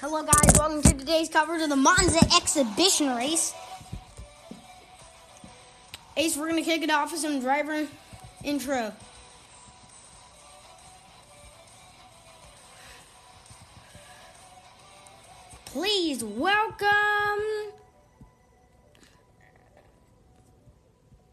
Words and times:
Hello 0.00 0.22
guys, 0.22 0.50
welcome 0.56 0.80
to 0.80 0.94
today's 0.94 1.28
coverage 1.28 1.60
of 1.60 1.68
the 1.68 1.76
Monza 1.76 2.20
Exhibition 2.34 3.14
Race. 3.14 3.52
Ace, 6.16 6.38
we're 6.38 6.48
gonna 6.48 6.62
kick 6.62 6.80
it 6.80 6.88
off 6.88 7.12
with 7.12 7.20
some 7.20 7.38
driver 7.38 7.86
intro. 8.42 8.94
Please 15.66 16.24
welcome. 16.24 16.88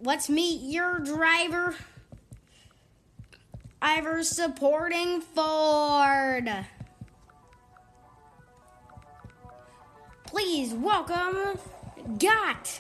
Let's 0.02 0.30
meet 0.30 0.70
your 0.70 1.00
driver. 1.00 1.74
Ivor 3.82 4.24
supporting 4.24 5.22
Ford. 5.22 6.66
Please 10.28 10.74
welcome 10.74 11.58
Got. 12.20 12.80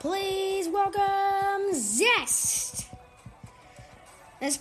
Please 0.00 0.68
welcome 0.68 1.72
Zest. 1.74 2.86
That's 4.40 4.58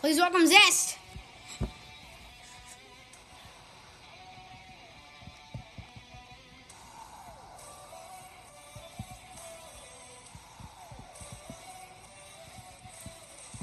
Please 0.00 0.18
welcome 0.18 0.46
Zest. 0.46 0.98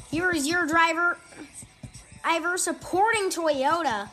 Here 0.09 0.31
is 0.31 0.47
your 0.47 0.65
driver, 0.65 1.17
Ivor, 2.23 2.57
supporting 2.57 3.29
Toyota. 3.29 4.09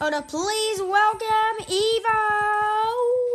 Oda, 0.00 0.22
please 0.22 0.80
welcome 0.80 1.64
Evo. 1.68 3.29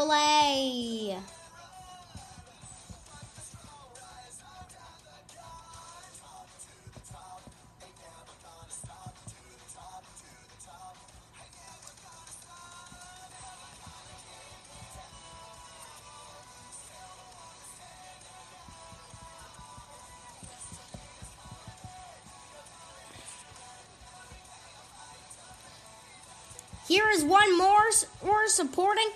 Here 26.91 27.09
is 27.11 27.23
one 27.23 27.57
more 27.57 27.89
we're 28.21 28.49
supporting 28.49 29.09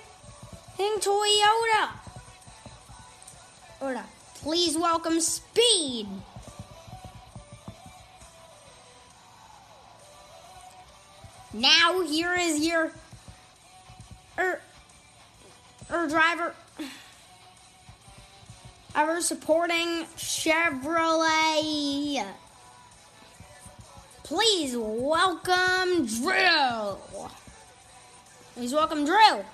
in 0.78 0.92
Toyota. 1.00 1.88
Toyota. 3.80 4.04
Please 4.36 4.78
welcome 4.78 5.20
Speed. 5.20 6.06
Now 11.52 12.00
here 12.02 12.34
is 12.34 12.64
your 12.64 12.92
er, 14.38 14.60
er 15.90 16.08
driver. 16.08 16.54
Our 18.94 19.20
supporting 19.20 20.04
Chevrolet. 20.16 22.24
Please 24.22 24.76
welcome 24.76 26.06
Drew. 26.06 27.13
Please 28.54 28.72
welcome 28.72 29.04
Drew. 29.04 29.44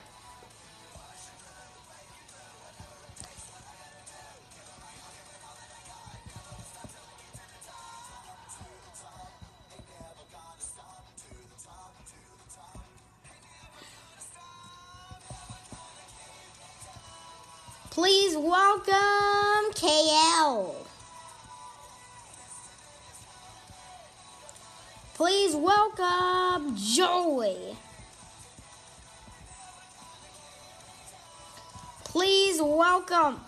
Welcome, 33.10 33.40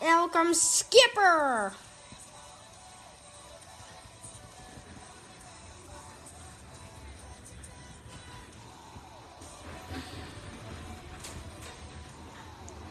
welcome 0.00 0.54
Skipper. 0.54 1.72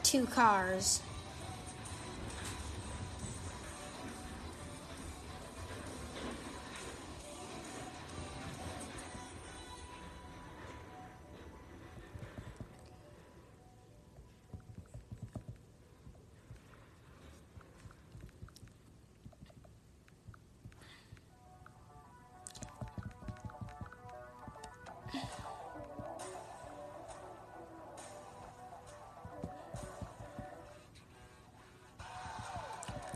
Two 0.03 0.25
cars. 0.25 1.01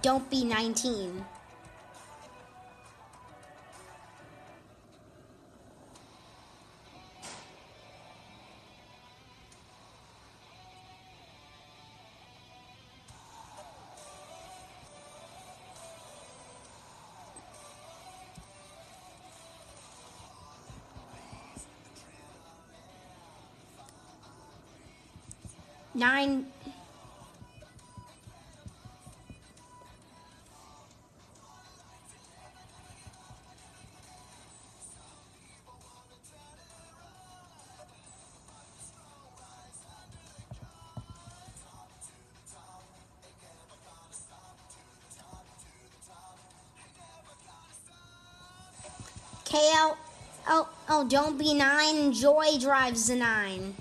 Don't 0.04 0.30
be 0.30 0.44
19. 0.44 1.26
Nine. 25.96 26.43
Oh, 50.96 51.04
don't 51.04 51.40
be 51.40 51.56
nine. 51.56 52.14
Joy 52.14 52.60
drives 52.60 53.08
the 53.08 53.16
nine. 53.16 53.74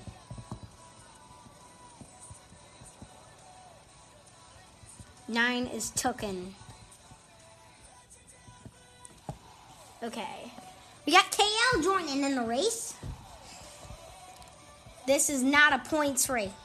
Nine 5.28 5.66
is 5.66 5.90
tooken. 5.90 6.52
Okay. 10.02 10.50
We 11.04 11.12
got 11.12 11.30
KL 11.30 11.84
joining 11.84 12.24
in 12.24 12.34
the 12.34 12.44
race. 12.44 12.94
This 15.06 15.28
is 15.28 15.42
not 15.42 15.74
a 15.74 15.80
points 15.90 16.30
race. 16.30 16.61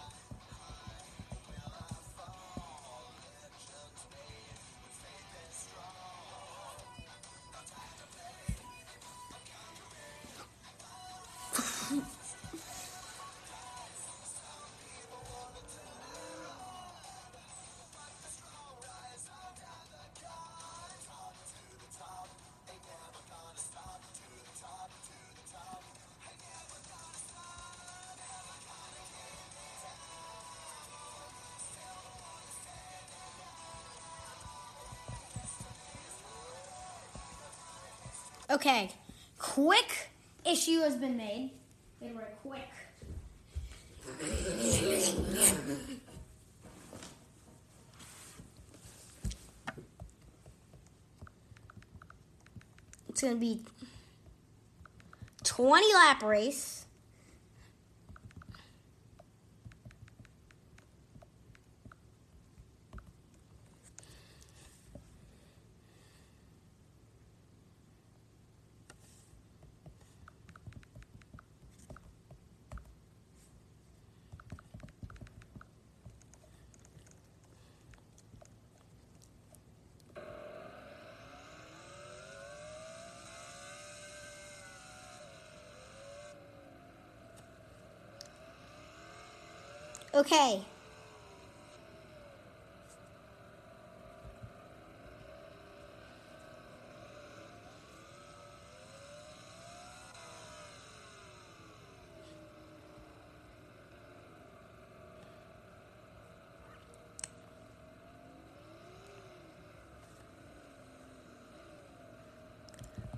Okay, 38.58 38.90
quick 39.38 40.10
issue 40.44 40.80
has 40.80 40.96
been 40.96 41.16
made. 41.16 41.52
They 42.02 42.12
were 42.12 42.28
quick. 42.42 42.68
It's 53.10 53.22
gonna 53.22 53.36
be 53.36 53.62
20 55.44 55.94
lap 55.94 56.24
race. 56.24 56.87
Okay. 90.18 90.64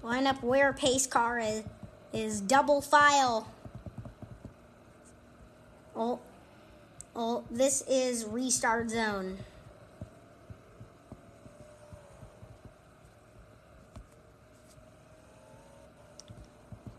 Line 0.04 0.28
up 0.28 0.44
where 0.44 0.74
pace 0.74 1.07
car 1.07 1.40
is 1.40 1.63
is 2.12 2.42
double 2.42 2.81
file. 2.81 3.48
Oh, 5.95 6.19
oh, 7.19 7.44
this 7.51 7.81
is 7.81 8.24
restart 8.25 8.89
zone. 8.89 9.38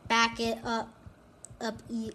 Back 0.08 0.38
it 0.38 0.58
up, 0.62 0.92
up. 1.60 1.78
E- 1.88 2.10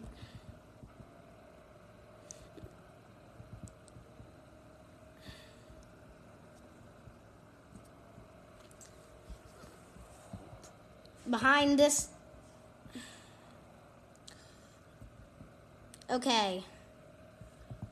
behind 11.28 11.80
this. 11.80 12.10
Okay. 16.12 16.64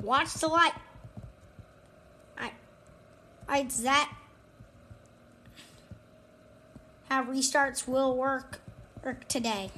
Watch 0.04 0.34
the 0.34 0.48
light. 0.48 0.74
I, 2.38 2.52
I 3.48 3.64
that. 3.84 4.14
How 7.10 7.24
restarts 7.24 7.88
will 7.88 8.18
work, 8.18 8.60
work 9.02 9.26
today. 9.30 9.72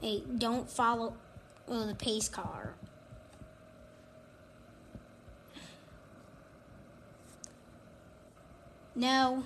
Hey, 0.00 0.22
don't 0.38 0.70
follow 0.70 1.14
oh, 1.66 1.86
the 1.86 1.96
pace 1.96 2.28
car. 2.28 2.74
No. 8.94 9.44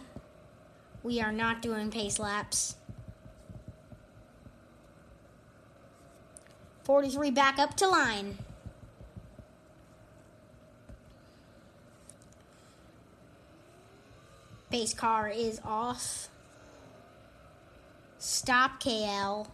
We 1.03 1.21
are 1.23 1.33
not 1.33 1.63
doing 1.63 1.91
pace 1.91 2.19
laps. 2.19 2.77
43 6.85 7.31
back 7.31 7.59
up 7.59 7.77
to 7.79 7.89
line. 7.89 8.39
Base 14.71 14.93
car 14.93 15.29
is 15.29 15.61
off. 15.65 16.29
Stop 18.19 18.83
KL. 18.83 19.47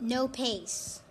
No 0.00 0.28
pace. 0.28 1.03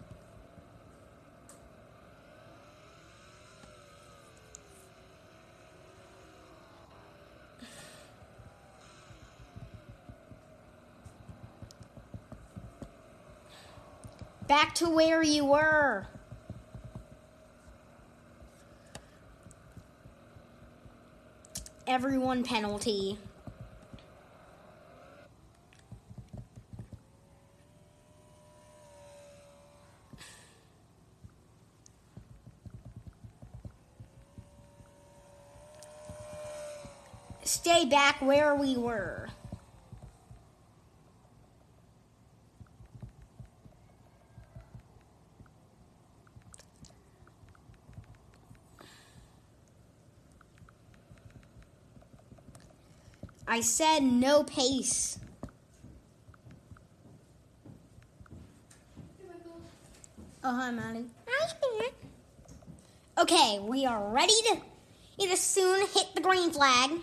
Back 14.54 14.76
to 14.76 14.88
where 14.88 15.24
you 15.24 15.46
were. 15.46 16.06
Everyone 21.88 22.44
penalty. 22.44 23.18
Stay 37.44 37.86
back 37.86 38.22
where 38.22 38.54
we 38.54 38.78
were. 38.78 39.30
I 53.54 53.62
said 53.62 54.02
no 54.02 54.44
pace. 54.44 55.20
Oh, 60.44 60.56
hi, 60.56 60.72
Maddie. 60.72 61.06
Hi, 61.28 61.90
Okay, 63.20 63.60
we 63.62 63.86
are 63.86 64.10
ready 64.10 64.34
to 64.34 64.58
either 65.20 65.36
soon 65.36 65.82
hit 65.82 66.16
the 66.16 66.22
green 66.22 66.50
flag. 66.50 66.94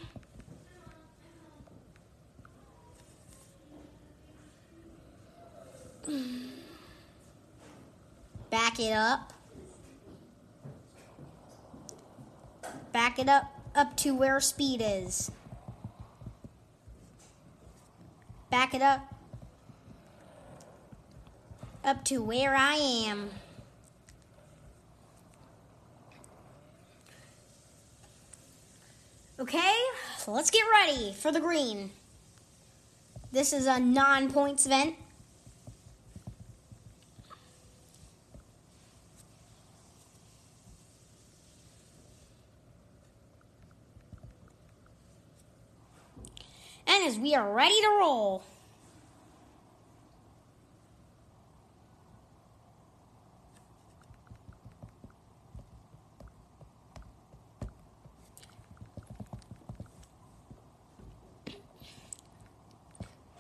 Back 8.50 8.80
it 8.80 8.92
up. 8.92 9.32
Back 12.90 13.20
it 13.20 13.28
up 13.28 13.52
up 13.76 13.96
to 13.98 14.12
where 14.16 14.40
speed 14.40 14.82
is. 14.84 15.30
Back 18.50 18.74
it 18.74 18.82
up. 18.82 19.14
Up 21.84 22.04
to 22.04 22.22
where 22.22 22.54
I 22.54 22.74
am. 22.74 23.30
Okay, 29.38 29.74
so 30.18 30.32
let's 30.32 30.50
get 30.50 30.64
ready 30.70 31.14
for 31.14 31.32
the 31.32 31.40
green. 31.40 31.92
This 33.32 33.54
is 33.54 33.66
a 33.66 33.80
non 33.80 34.30
points 34.30 34.66
event. 34.66 34.96
And 47.00 47.08
as 47.08 47.18
we 47.18 47.34
are 47.34 47.50
ready 47.50 47.80
to 47.80 47.88
roll. 47.98 48.42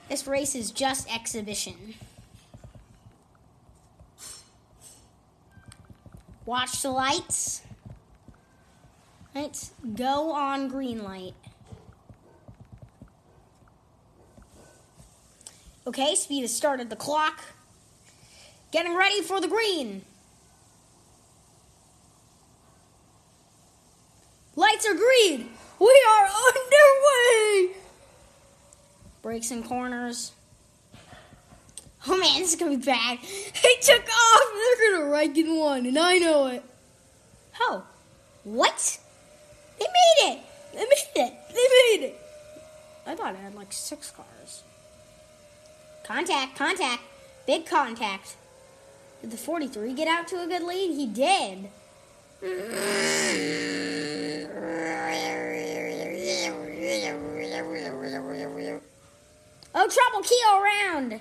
This 0.08 0.26
race 0.26 0.54
is 0.54 0.70
just 0.70 1.12
exhibition. 1.14 1.94
Watch 6.46 6.80
the 6.82 6.90
lights. 6.90 7.60
Let's 9.34 9.72
go 9.94 10.32
on 10.32 10.68
green 10.68 11.04
light. 11.04 11.34
Okay, 15.90 16.14
speed 16.14 16.42
has 16.42 16.54
started 16.54 16.88
the 16.88 16.94
clock. 16.94 17.42
Getting 18.70 18.94
ready 18.96 19.22
for 19.22 19.40
the 19.40 19.48
green. 19.48 20.02
Lights 24.54 24.86
are 24.86 24.94
green. 24.94 25.50
We 25.80 26.04
are 26.08 26.28
underway. 26.54 27.76
Brakes 29.20 29.50
and 29.50 29.64
corners. 29.64 30.30
Oh 32.06 32.16
man, 32.16 32.38
this 32.38 32.50
is 32.50 32.54
gonna 32.54 32.76
be 32.76 32.84
bad. 32.84 33.18
They 33.62 33.74
took 33.82 34.08
off. 34.08 34.42
They're 34.78 34.92
gonna 34.92 35.10
rank 35.10 35.36
in 35.36 35.58
one, 35.58 35.86
and 35.86 35.98
I 35.98 36.18
know 36.18 36.46
it. 36.46 36.62
Oh, 37.62 37.82
what? 38.44 39.00
They 39.80 39.86
made 39.86 40.34
it. 40.34 40.38
They 40.72 40.78
made 40.78 41.26
it. 41.26 41.34
They 41.48 41.98
made 41.98 42.06
it. 42.10 42.20
I 43.08 43.16
thought 43.16 43.34
I 43.34 43.38
had 43.38 43.56
like 43.56 43.72
six 43.72 44.12
cars. 44.12 44.62
Contact, 46.04 46.56
contact, 46.56 47.02
big 47.46 47.66
contact. 47.66 48.36
Did 49.20 49.30
the 49.30 49.36
43 49.36 49.92
get 49.94 50.08
out 50.08 50.26
to 50.28 50.42
a 50.42 50.46
good 50.46 50.62
lead? 50.62 50.94
He 50.94 51.06
did. 51.06 51.68
Oh, 59.72 59.88
trouble, 59.88 60.22
Keo 60.22 60.60
around. 60.60 61.20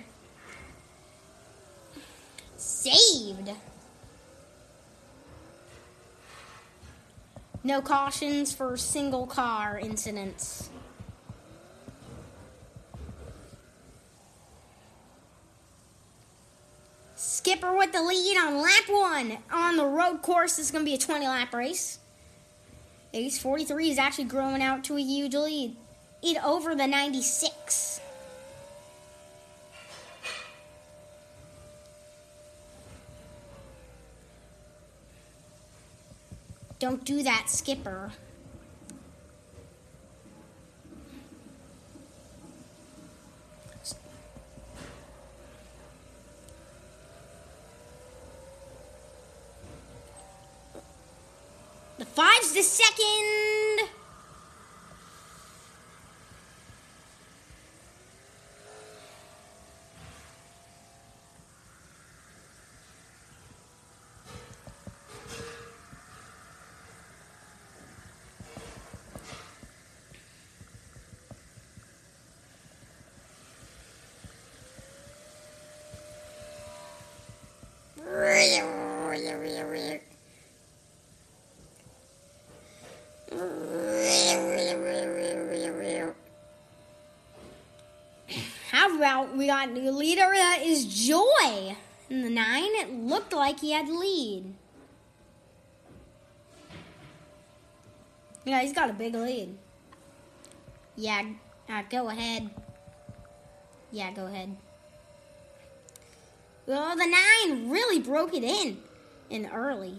Saved. 2.58 3.52
No 7.64 7.82
cautions 7.82 8.54
for 8.54 8.78
single 8.78 9.28
car 9.28 9.78
incidents. 9.78 10.70
Skipper 17.50 17.76
with 17.76 17.92
the 17.92 18.04
lead 18.04 18.38
on 18.38 18.62
lap 18.62 18.84
one. 18.88 19.38
On 19.52 19.76
the 19.76 19.84
road 19.84 20.22
course, 20.22 20.58
this 20.58 20.68
is 20.68 20.72
going 20.72 20.86
to 20.86 20.90
be 20.90 20.94
a 20.94 21.00
20 21.00 21.26
lap 21.26 21.52
race. 21.52 21.98
Ace 23.12 23.40
43 23.40 23.90
is 23.90 23.98
actually 23.98 24.26
growing 24.26 24.62
out 24.62 24.84
to 24.84 24.98
a 24.98 25.02
huge 25.02 25.34
lead. 25.34 25.76
It 26.22 26.38
over 26.46 26.76
the 26.76 26.86
96. 26.86 28.02
Don't 36.78 37.04
do 37.04 37.24
that, 37.24 37.50
Skipper. 37.50 38.12
Five's 52.20 52.52
the 52.52 52.62
second. 52.62 53.49
About 89.00 89.34
we 89.38 89.48
got 89.48 89.72
new 89.72 89.92
leader? 89.92 90.30
That 90.30 90.60
is 90.62 91.08
Joy. 91.08 91.78
In 92.10 92.22
the 92.22 92.30
nine, 92.30 92.68
it 92.74 92.92
looked 92.92 93.32
like 93.32 93.62
he 93.62 93.72
had 93.72 93.88
the 93.88 93.94
lead. 93.94 94.54
Yeah, 98.44 98.60
he's 98.60 98.74
got 98.74 98.90
a 98.90 98.94
big 98.94 99.16
lead. 99.16 99.58
Yeah, 100.98 101.30
uh, 101.70 101.84
go 101.90 102.10
ahead. 102.10 102.50
Yeah, 103.94 104.12
go 104.12 104.26
ahead. 104.26 104.58
Well, 106.68 106.98
the 106.98 107.06
nine 107.06 107.70
really 107.70 108.02
broke 108.02 108.34
it 108.34 108.44
in 108.44 108.80
in 109.30 109.46
early. 109.46 109.96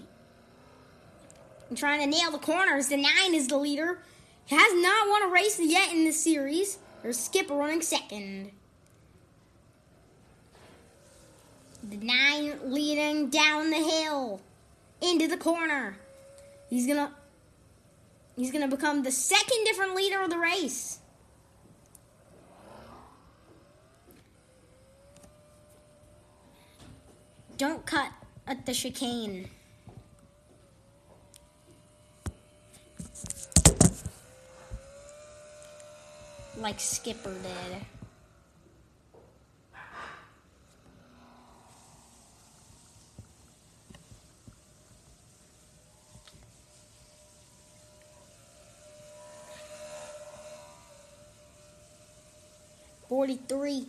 I'm 1.70 1.76
trying 1.76 2.00
to 2.00 2.06
nail 2.06 2.30
the 2.30 2.38
corners. 2.38 2.88
The 2.88 2.98
nine 2.98 3.34
is 3.34 3.48
the 3.48 3.56
leader. 3.56 4.02
He 4.44 4.54
has 4.54 4.74
not 4.74 5.08
won 5.08 5.22
a 5.22 5.32
race 5.32 5.58
yet 5.58 5.90
in 5.90 6.04
this 6.04 6.22
series. 6.22 6.76
There's 7.02 7.18
Skipper 7.18 7.54
running 7.54 7.80
second. 7.80 8.52
The 11.90 11.96
nine 11.96 12.72
leading 12.72 13.30
down 13.30 13.70
the 13.70 13.76
hill 13.76 14.40
into 15.02 15.26
the 15.26 15.36
corner. 15.36 15.96
He's 16.68 16.86
gonna 16.86 17.12
he's 18.36 18.52
gonna 18.52 18.68
become 18.68 19.02
the 19.02 19.10
second 19.10 19.64
different 19.64 19.96
leader 19.96 20.22
of 20.22 20.30
the 20.30 20.38
race. 20.38 21.00
Don't 27.56 27.84
cut 27.84 28.12
at 28.46 28.64
the 28.66 28.72
chicane. 28.72 29.50
Like 36.56 36.78
Skipper 36.78 37.34
did. 37.42 37.82
Forty-three. 53.10 53.86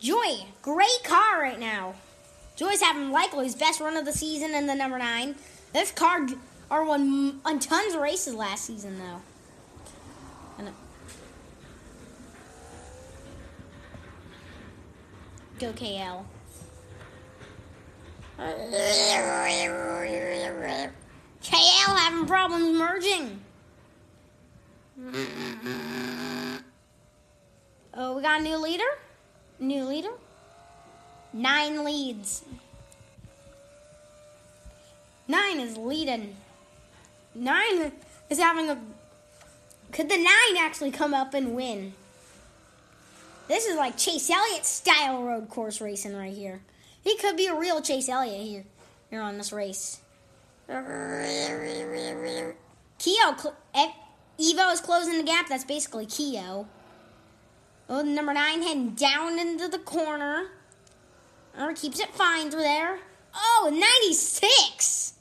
Joy, 0.00 0.46
great 0.62 0.88
car 1.04 1.40
right 1.40 1.60
now. 1.60 1.94
Joy's 2.56 2.82
having 2.82 3.12
likely 3.12 3.44
his 3.44 3.54
best 3.54 3.78
run 3.78 3.96
of 3.96 4.04
the 4.04 4.10
season 4.10 4.52
in 4.52 4.66
the 4.66 4.74
number 4.74 4.98
nine. 4.98 5.36
This 5.72 5.92
car 5.92 6.26
are 6.72 6.84
won 6.84 7.40
on 7.44 7.60
tons 7.60 7.94
of 7.94 8.00
races 8.00 8.34
last 8.34 8.64
season 8.64 8.98
though. 8.98 9.22
And 10.58 10.70
Go 15.60 15.70
KL. 15.70 16.24
KL 21.44 21.96
having 21.96 22.26
problems 22.26 22.76
merging. 22.76 23.40
Oh, 27.92 28.16
we 28.16 28.22
got 28.22 28.40
a 28.40 28.42
new 28.42 28.56
leader? 28.56 28.84
New 29.60 29.84
leader? 29.84 30.10
Nine 31.32 31.84
leads. 31.84 32.44
Nine 35.28 35.60
is 35.60 35.76
leading. 35.76 36.34
Nine 37.34 37.92
is 38.30 38.38
having 38.38 38.70
a. 38.70 38.78
Could 39.92 40.08
the 40.08 40.16
nine 40.16 40.56
actually 40.58 40.90
come 40.90 41.14
up 41.14 41.34
and 41.34 41.54
win? 41.54 41.92
This 43.48 43.66
is 43.66 43.76
like 43.76 43.98
Chase 43.98 44.30
Elliott 44.30 44.64
style 44.64 45.22
road 45.22 45.48
course 45.50 45.80
racing 45.80 46.16
right 46.16 46.32
here. 46.32 46.62
He 47.02 47.16
could 47.18 47.36
be 47.36 47.46
a 47.46 47.54
real 47.54 47.82
Chase 47.82 48.08
Elliott 48.08 48.46
here, 48.46 48.64
here 49.10 49.20
on 49.20 49.36
this 49.36 49.52
race. 49.52 50.00
Keo, 52.98 53.54
Evo 54.38 54.72
is 54.72 54.80
closing 54.80 55.18
the 55.18 55.24
gap. 55.24 55.48
That's 55.48 55.64
basically 55.64 56.06
Keo. 56.06 56.66
Oh, 57.88 58.02
number 58.02 58.32
nine 58.32 58.62
heading 58.62 58.90
down 58.90 59.38
into 59.38 59.68
the 59.68 59.78
corner. 59.78 60.46
Or 61.58 61.72
keeps 61.74 62.00
it 62.00 62.08
fine 62.14 62.50
through 62.50 62.62
there. 62.62 62.98
Oh, 63.34 63.70
96. 63.72 65.14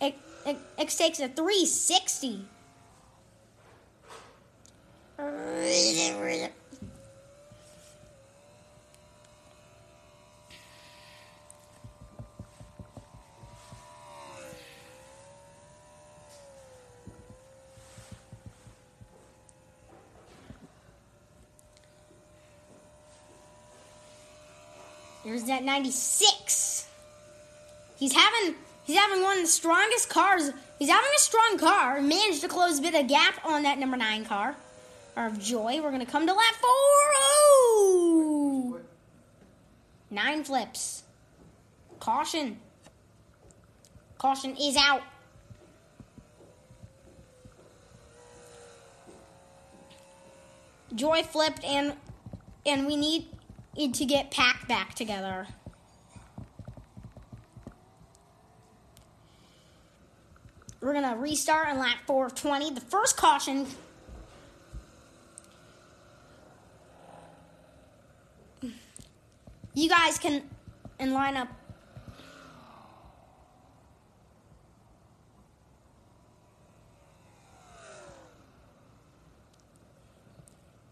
It, 0.00 0.14
it, 0.44 0.56
it 0.78 0.88
takes 0.88 1.20
a 1.20 1.28
360. 1.28 2.44
There's 25.24 25.44
that 25.44 25.62
96. 25.62 26.88
He's 27.96 28.12
having 28.12 28.54
he's 28.84 28.96
having 28.96 29.22
one 29.22 29.36
of 29.36 29.42
the 29.42 29.48
strongest 29.48 30.08
cars. 30.08 30.50
He's 30.78 30.88
having 30.88 31.10
a 31.14 31.20
strong 31.20 31.58
car. 31.58 32.00
Managed 32.00 32.40
to 32.40 32.48
close 32.48 32.78
a 32.78 32.82
bit 32.82 32.94
of 32.94 33.06
gap 33.06 33.44
on 33.44 33.62
that 33.64 33.78
number 33.78 33.96
nine 33.96 34.24
car. 34.24 34.56
Of 35.16 35.38
Joy. 35.38 35.80
We're 35.82 35.90
gonna 35.90 36.06
come 36.06 36.26
to 36.26 36.32
lap 36.32 36.54
four. 36.54 36.70
Oh! 37.16 38.80
Nine 40.10 40.44
flips. 40.44 41.02
Caution. 41.98 42.58
Caution 44.16 44.56
is 44.56 44.76
out. 44.76 45.02
Joy 50.94 51.22
flipped 51.22 51.62
and 51.64 51.94
and 52.64 52.86
we 52.86 52.96
need 52.96 53.26
to 53.88 54.04
get 54.04 54.30
packed 54.30 54.68
back 54.68 54.94
together. 54.94 55.46
We're 60.80 60.92
going 60.92 61.08
to 61.08 61.16
restart 61.16 61.68
on 61.68 61.78
lap 61.78 61.98
420. 62.06 62.74
The 62.74 62.80
first 62.80 63.16
caution. 63.16 63.66
You 69.72 69.88
guys 69.88 70.18
can 70.18 70.42
and 70.98 71.14
line 71.14 71.36
up 71.36 71.48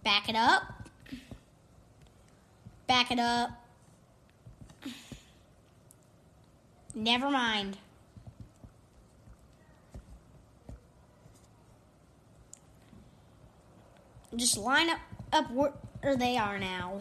back 0.04 0.28
it 0.28 0.36
up. 0.36 0.77
Back 2.88 3.10
it 3.12 3.20
up. 3.20 3.50
Never 6.94 7.30
mind. 7.30 7.76
Just 14.34 14.56
line 14.56 14.88
up, 14.88 14.98
up 15.32 15.50
where 15.52 16.16
they 16.16 16.36
are 16.36 16.58
now. 16.58 17.00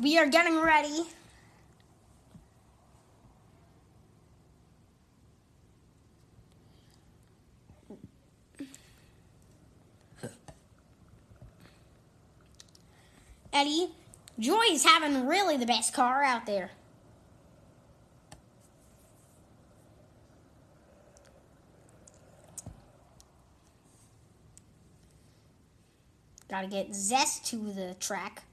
We 0.00 0.16
are 0.16 0.28
getting 0.28 0.60
ready. 0.60 1.02
Eddie, 13.52 13.90
Joy 14.38 14.62
is 14.70 14.84
having 14.84 15.26
really 15.26 15.56
the 15.56 15.66
best 15.66 15.92
car 15.92 16.22
out 16.22 16.46
there. 16.46 16.70
Gotta 26.48 26.68
get 26.68 26.94
Zest 26.94 27.46
to 27.46 27.56
the 27.72 27.96
track. 27.98 28.44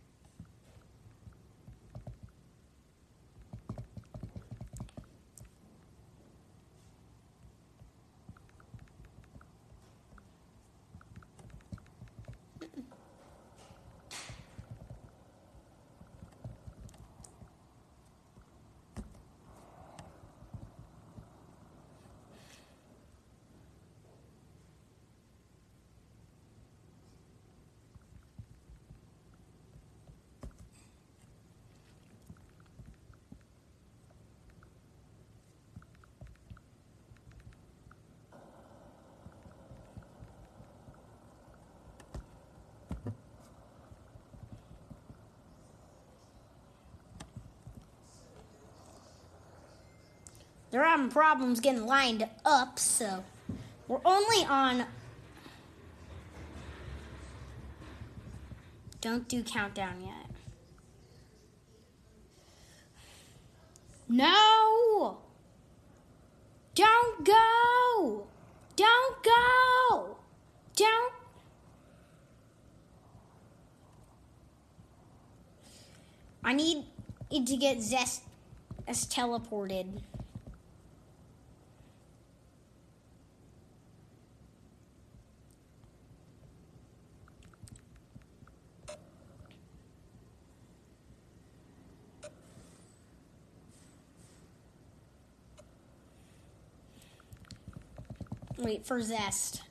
They're 50.76 50.84
having 51.06 51.12
problems 51.14 51.60
getting 51.60 51.86
lined 51.86 52.28
up, 52.46 52.80
so 52.80 53.24
we're 53.88 54.00
only 54.06 54.46
on. 54.46 54.86
Don't 59.02 59.28
do 59.28 59.44
countdown 59.44 60.02
yet. 60.02 60.32
No! 64.08 65.18
Don't 66.74 67.26
go! 67.26 68.28
Don't 68.76 69.24
go! 69.24 70.18
Don't. 70.76 71.14
I 76.44 76.54
need 76.54 76.86
to 77.32 77.58
get 77.58 77.82
Zest 77.82 78.24
as 78.88 79.06
teleported. 79.06 80.02
Wait 98.66 98.84
for 98.84 99.00
zest. 99.00 99.62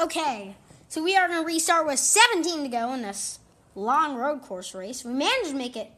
Okay, 0.00 0.56
so 0.88 1.00
we 1.00 1.16
are 1.16 1.28
going 1.28 1.42
to 1.42 1.46
restart 1.46 1.86
with 1.86 2.00
17 2.00 2.64
to 2.64 2.68
go 2.68 2.92
in 2.92 3.02
this 3.02 3.38
long 3.76 4.16
road 4.16 4.42
course 4.42 4.74
race. 4.74 5.04
We 5.04 5.12
managed 5.12 5.50
to 5.50 5.54
make 5.54 5.76
it 5.76 5.92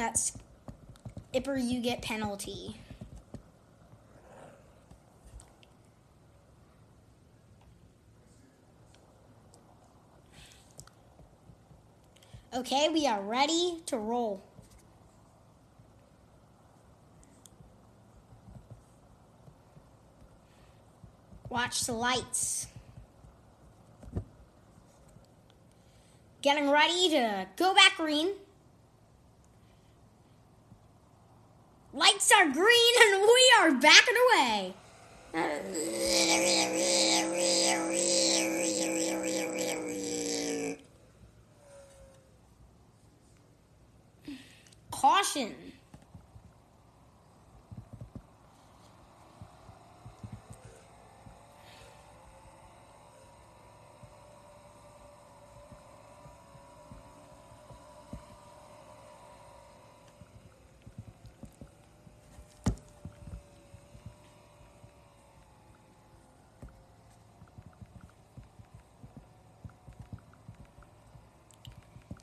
That's 0.00 0.32
You 1.56 1.80
get 1.80 2.02
penalty. 2.02 2.76
Okay, 12.52 12.88
we 12.88 13.06
are 13.06 13.22
ready 13.22 13.80
to 13.86 13.96
roll. 13.96 14.42
Watch 21.48 21.84
the 21.84 21.92
lights. 21.92 22.66
Getting 26.42 26.70
ready 26.70 27.10
to 27.10 27.46
go 27.56 27.74
back 27.74 27.96
green. 27.96 28.30
Lights 32.20 32.32
are 32.32 32.52
green 32.52 32.94
and 33.02 33.22
we 33.22 33.52
are 33.60 33.72
backing 33.80 34.14
away. 34.28 34.74
Caution. 44.90 45.54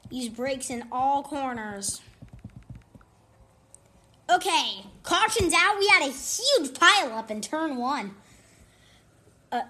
Use 0.10 0.30
brakes 0.30 0.70
in 0.70 0.86
all 0.92 1.24
corners. 1.24 2.02
Okay, 4.30 4.84
caution's 5.04 5.54
out. 5.54 5.80
We 5.80 5.88
had 5.88 6.02
a 6.02 6.12
huge 6.12 6.72
pileup 6.72 7.30
in 7.30 7.42
turn 7.42 7.78
one. 7.78 8.16
Uh, 9.52 9.62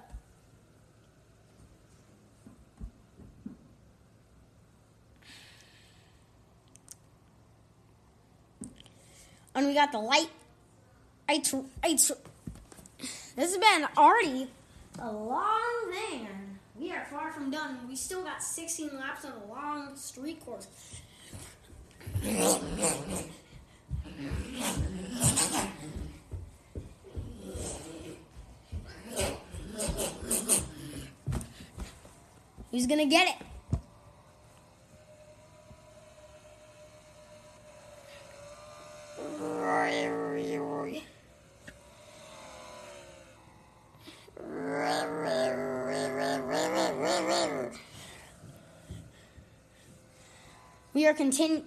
and 9.53 9.67
we 9.67 9.73
got 9.73 9.91
the 9.91 9.99
light. 9.99 10.29
Lights, 11.29 11.53
lights. 11.83 12.11
This 12.97 13.55
has 13.55 13.57
been 13.57 13.87
already 13.97 14.47
a 14.99 15.11
long 15.11 15.91
thing. 15.91 16.36
Far 17.09 17.31
from 17.31 17.49
done. 17.51 17.79
We 17.87 17.95
still 17.95 18.23
got 18.23 18.43
16 18.43 18.97
laps 18.97 19.25
on 19.25 19.33
a 19.33 19.45
long 19.51 19.95
street 19.95 20.43
course. 20.45 20.67
Who's 32.71 32.85
gonna 32.85 33.05
get 33.05 33.29
it? 33.29 33.47
We 51.07 51.11
are 51.11 51.15
continu- 51.15 51.63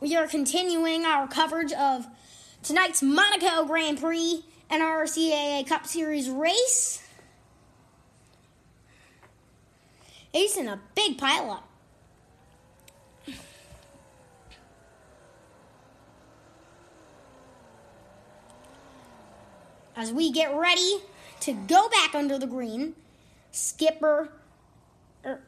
we 0.00 0.16
are 0.16 0.26
continuing 0.26 1.04
our 1.04 1.28
coverage 1.28 1.72
of 1.72 2.08
tonight's 2.64 3.00
Monaco 3.00 3.64
Grand 3.66 4.00
Prix 4.00 4.44
and 4.68 4.82
our 4.82 5.04
CAA 5.04 5.64
Cup 5.64 5.86
Series 5.86 6.28
race. 6.28 7.06
Ace 10.34 10.56
in 10.56 10.66
a 10.66 10.80
big 10.96 11.16
pileup. 11.18 11.62
As 19.94 20.10
we 20.10 20.32
get 20.32 20.52
ready 20.52 20.98
to 21.42 21.52
go 21.52 21.88
back 21.90 22.16
under 22.16 22.40
the 22.40 22.48
green, 22.48 22.96
Skipper. 23.52 24.32
Er, 25.24 25.42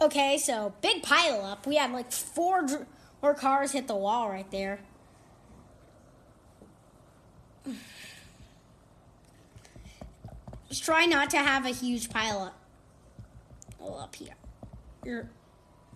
Okay, 0.00 0.38
so 0.38 0.72
big 0.80 1.02
pile 1.02 1.44
up. 1.44 1.66
We 1.66 1.76
had 1.76 1.92
like 1.92 2.12
four 2.12 2.62
dr- 2.62 2.86
more 3.20 3.34
cars 3.34 3.72
hit 3.72 3.88
the 3.88 3.96
wall 3.96 4.28
right 4.28 4.48
there. 4.50 4.78
Just 10.68 10.84
try 10.84 11.06
not 11.06 11.30
to 11.30 11.38
have 11.38 11.66
a 11.66 11.70
huge 11.70 12.10
pile 12.10 12.42
up. 12.42 12.58
Oh, 13.80 13.94
up 13.94 14.14
here. 14.14 14.34
Or, 15.04 15.28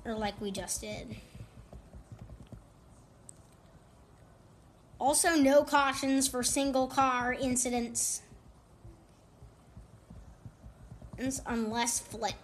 or 0.05 0.15
like 0.15 0.41
we 0.41 0.51
just 0.51 0.81
did. 0.81 1.17
Also, 4.99 5.35
no 5.35 5.63
cautions 5.63 6.27
for 6.27 6.43
single 6.43 6.87
car 6.87 7.33
incidents 7.33 8.23
unless 11.47 12.01
flip. 12.01 12.35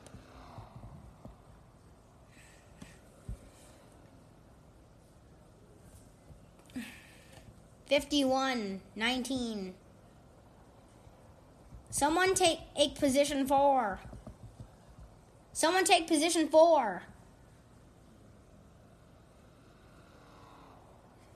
51, 7.89 8.81
19. 8.97 9.75
Someone 11.91 12.35
take, 12.35 12.59
take 12.77 12.99
position 12.99 13.47
four. 13.47 14.01
Someone 15.53 15.85
take 15.85 16.07
position 16.07 16.49
four. 16.49 17.03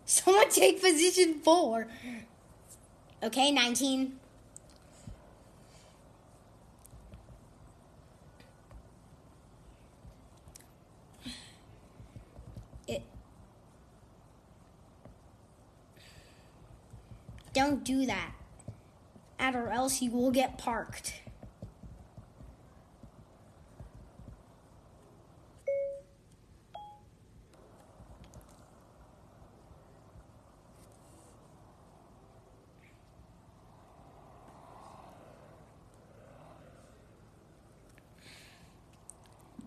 Someone 0.05 0.51
take 0.51 0.83
position 0.83 1.41
four. 1.43 1.87
Okay, 3.23 3.51
19. 3.51 4.19
Don't 17.53 17.85
do 17.85 18.07
that. 18.07 18.33
Or 19.38 19.69
else 19.69 20.01
you 20.01 20.11
will 20.11 20.31
get 20.31 20.57
parked. 20.57 21.15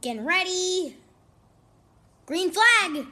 Getting 0.02 0.26
ready. 0.26 0.96
Green 2.26 2.52
flag. 2.52 3.08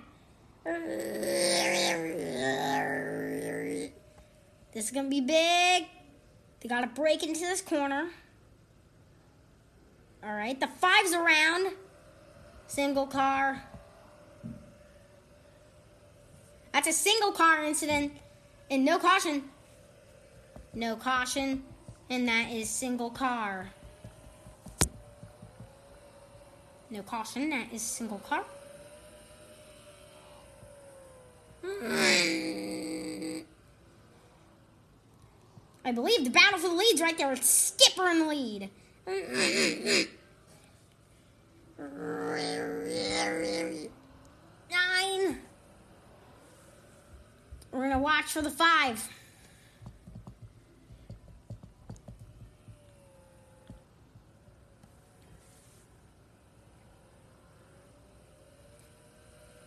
This 4.73 4.86
is 4.86 4.91
gonna 4.91 5.09
be 5.09 5.21
big. 5.21 5.86
They 6.59 6.69
gotta 6.69 6.88
brake 6.88 7.23
into 7.23 7.41
this 7.41 7.62
corner. 7.62 8.09
All 10.23 10.33
right, 10.33 10.59
the 10.59 10.67
five's 10.67 11.13
around. 11.13 11.73
Single 12.65 13.05
car. 13.05 13.62
That's 16.71 16.88
a 16.88 16.93
single 16.93 17.33
car 17.33 17.63
incident. 17.63 18.13
And 18.71 18.83
no 18.83 18.97
caution. 18.97 19.43
No 20.73 20.95
caution. 20.95 21.63
And 22.09 22.27
that 22.27 22.49
is 22.49 22.69
single 22.69 23.12
car. 23.12 23.69
No 26.89 27.03
caution. 27.03 27.51
That 27.51 27.71
is 27.71 27.83
single 27.83 28.19
car. 28.19 28.43
I 35.85 35.91
believe 35.91 36.23
the 36.23 36.29
battle 36.29 36.59
for 36.59 36.69
the 36.69 36.75
lead's 36.75 37.01
right 37.01 37.17
there 37.17 37.29
with 37.29 37.43
Skipper 37.43 38.09
in 38.09 38.19
the 38.19 38.25
lead. 38.25 38.69
Nine. 44.71 45.39
We're 47.71 47.79
going 47.79 47.91
to 47.91 47.97
watch 47.97 48.25
for 48.25 48.41
the 48.41 48.49
five. 48.49 49.09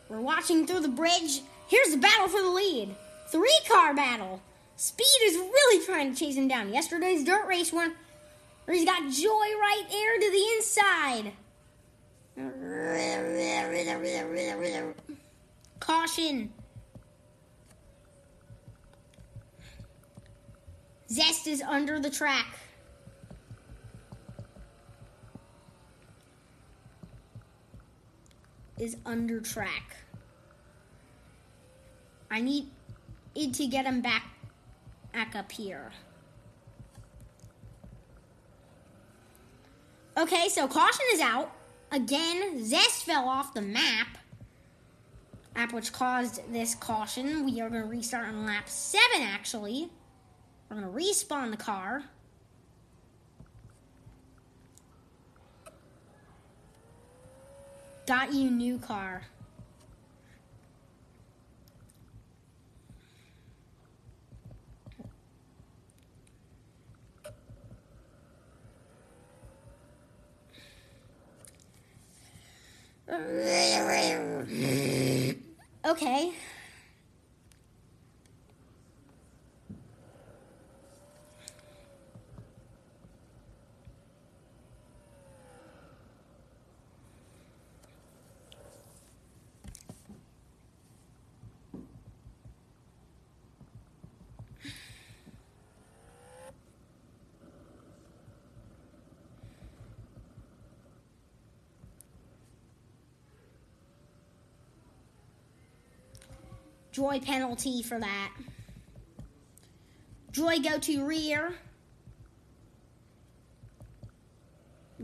We're 0.08 0.20
watching 0.20 0.66
through 0.66 0.80
the 0.80 0.88
bridge. 0.88 1.42
Here's 1.68 1.90
the 1.90 1.98
battle 1.98 2.28
for 2.28 2.40
the 2.40 2.48
lead. 2.48 2.94
Three 3.28 3.58
car 3.68 3.92
battle. 3.92 4.40
Speed 4.76 5.22
is 5.22 5.36
really 5.36 5.84
trying 5.86 6.12
to 6.12 6.18
chase 6.18 6.36
him 6.36 6.48
down. 6.48 6.72
Yesterday's 6.72 7.24
dirt 7.24 7.46
race 7.46 7.72
one 7.72 7.94
where 8.66 8.76
he's 8.76 8.84
got 8.84 9.10
Joy 9.10 9.24
right 9.58 9.84
air 9.90 10.20
to 10.20 10.30
the 10.30 10.44
inside. 10.56 11.32
Caution. 15.80 16.52
Zest 21.10 21.46
is 21.46 21.62
under 21.62 21.98
the 21.98 22.10
track. 22.10 22.58
Is 28.78 28.96
under 29.06 29.40
track. 29.40 29.96
I 32.30 32.42
need 32.42 32.68
it 33.34 33.54
to 33.54 33.66
get 33.66 33.86
him 33.86 34.02
back 34.02 34.35
back 35.16 35.34
up 35.34 35.50
here. 35.50 35.92
Okay, 40.18 40.50
so 40.50 40.68
caution 40.68 41.06
is 41.14 41.20
out. 41.20 41.56
Again, 41.90 42.62
Zest 42.62 43.04
fell 43.04 43.26
off 43.26 43.54
the 43.54 43.62
map. 43.62 44.18
App 45.54 45.72
which 45.72 45.90
caused 45.90 46.52
this 46.52 46.74
caution. 46.74 47.46
We 47.46 47.62
are 47.62 47.70
going 47.70 47.80
to 47.80 47.88
restart 47.88 48.28
on 48.28 48.44
lap 48.44 48.68
7, 48.68 49.22
actually. 49.22 49.88
We're 50.68 50.80
going 50.82 50.92
to 50.92 50.98
respawn 50.98 51.50
the 51.50 51.56
car. 51.56 52.02
Got 58.06 58.34
you 58.34 58.50
new 58.50 58.78
car. 58.78 59.22
Okay. 75.86 76.32
Joy 106.96 107.20
penalty 107.20 107.82
for 107.82 108.00
that. 108.00 108.32
Joy 110.30 110.60
go 110.60 110.78
to 110.78 111.04
rear. 111.04 111.52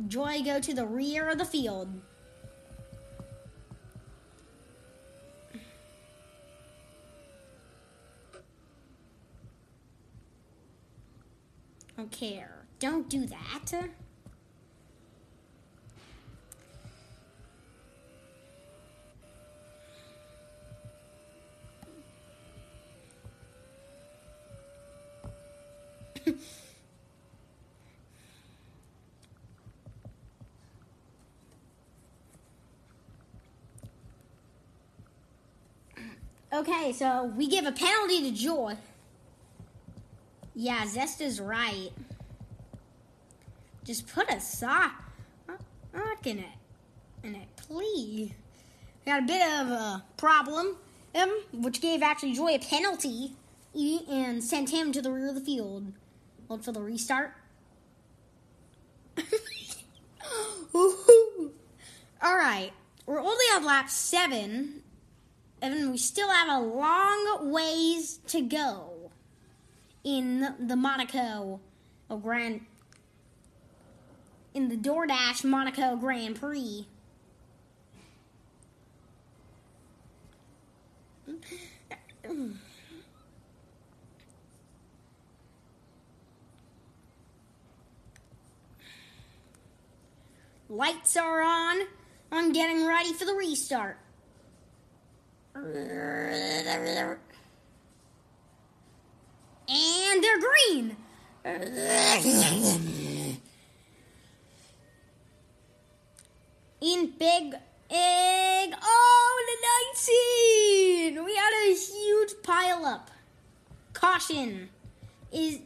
Joy 0.08 0.40
go 0.42 0.58
to 0.58 0.72
the 0.72 0.86
rear 0.86 1.28
of 1.28 1.36
the 1.36 1.44
field. 1.44 2.00
Don't 11.98 12.10
care. 12.10 12.64
Don't 12.78 13.06
do 13.10 13.26
that. 13.26 13.90
Okay, 36.62 36.92
so 36.92 37.24
we 37.24 37.48
give 37.48 37.66
a 37.66 37.72
penalty 37.72 38.22
to 38.22 38.30
Joy. 38.30 38.76
Yeah, 40.54 40.86
Zest 40.86 41.20
is 41.20 41.40
right. 41.40 41.90
Just 43.82 44.06
put 44.06 44.30
a 44.30 44.38
sock, 44.38 44.92
sock 45.92 46.24
in 46.24 46.38
it, 46.38 46.54
in 47.24 47.34
it, 47.34 47.48
please. 47.56 48.30
We 49.04 49.10
got 49.10 49.24
a 49.24 49.26
bit 49.26 49.42
of 49.42 49.70
a 49.70 50.04
problem, 50.16 50.76
um, 51.16 51.36
which 51.52 51.80
gave 51.80 52.00
actually 52.00 52.34
Joy 52.34 52.54
a 52.54 52.60
penalty 52.60 53.32
and 54.08 54.44
sent 54.44 54.70
him 54.70 54.92
to 54.92 55.02
the 55.02 55.10
rear 55.10 55.30
of 55.30 55.34
the 55.34 55.40
field. 55.40 55.92
Look 56.48 56.62
for 56.62 56.70
the 56.70 56.80
restart. 56.80 57.34
All 60.72 62.36
right, 62.36 62.70
we're 63.04 63.18
only 63.18 63.46
on 63.52 63.64
lap 63.64 63.90
seven 63.90 64.81
Evan, 65.62 65.92
we 65.92 65.96
still 65.98 66.28
have 66.28 66.48
a 66.48 66.58
long 66.58 67.52
ways 67.52 68.18
to 68.26 68.40
go 68.40 69.12
in 70.02 70.56
the 70.58 70.74
Monaco 70.74 71.60
oh, 72.10 72.16
Grand 72.16 72.66
in 74.54 74.68
the 74.68 74.76
DoorDash 74.76 75.44
Monaco 75.44 75.94
Grand 75.94 76.40
Prix. 76.40 76.88
Lights 90.68 91.16
are 91.16 91.40
on. 91.40 91.82
I'm 92.32 92.52
getting 92.52 92.84
ready 92.84 93.12
for 93.12 93.24
the 93.26 93.34
restart. 93.34 94.01
And 99.68 100.22
they're 100.22 100.40
green. 100.40 100.96
In 106.80 107.10
big 107.18 107.54
egg. 107.90 108.74
Oh, 108.82 109.44
the 109.48 109.56
19! 111.12 111.24
We 111.24 111.34
had 111.36 111.52
a 111.66 111.74
huge 111.74 112.32
pile 112.42 112.84
up. 112.84 113.10
Caution 113.92 114.68
is 115.30 115.60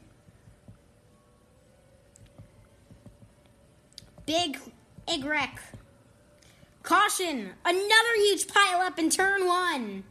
big 4.27 4.59
egg 5.09 5.25
wreck. 5.25 5.61
Caution! 6.87 7.51
Another 7.65 8.15
huge 8.19 8.47
pile 8.47 8.81
up 8.81 8.97
in 8.97 9.11
turn 9.11 9.45
one. 9.45 10.05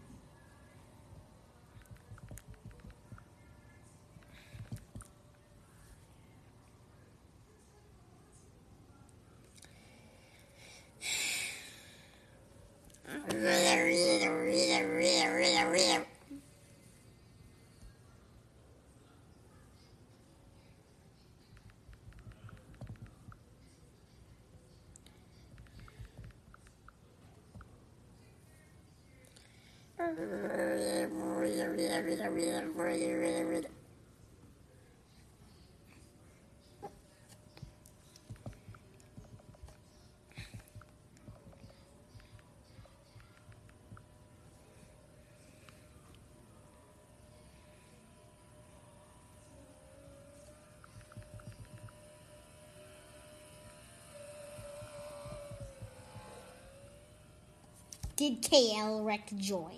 Did 58.16 58.42
KL 58.42 59.06
wreck 59.06 59.30
Joy? 59.38 59.74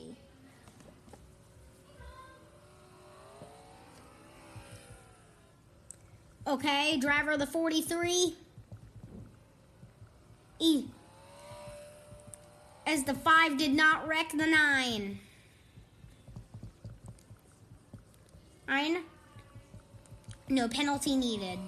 Okay, 6.46 6.98
driver 6.98 7.32
of 7.32 7.40
the 7.40 7.48
43. 7.48 8.36
E. 10.60 10.86
As 12.86 13.04
the 13.04 13.14
5 13.14 13.58
did 13.58 13.74
not 13.74 14.08
wreck 14.08 14.30
the 14.32 14.46
9. 14.46 15.20
9. 18.68 18.98
No 20.50 20.68
penalty 20.70 21.18
needed. 21.18 21.60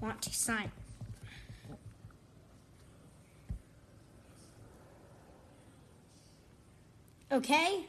Want 0.00 0.22
to 0.22 0.34
sign. 0.34 0.70
Okay? 7.32 7.86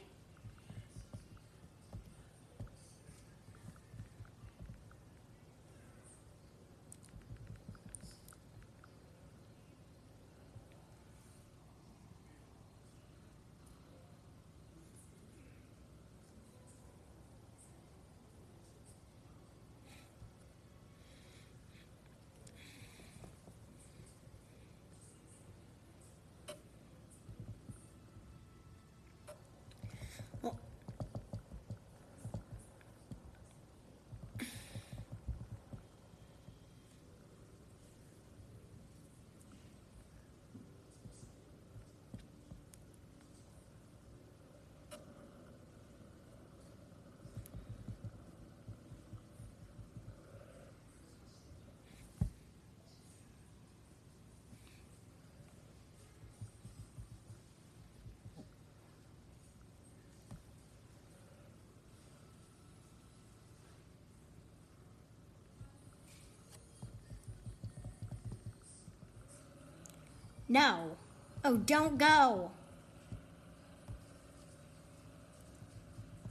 No. 70.52 70.98
Oh, 71.46 71.56
don't 71.56 71.96
go. 71.96 72.50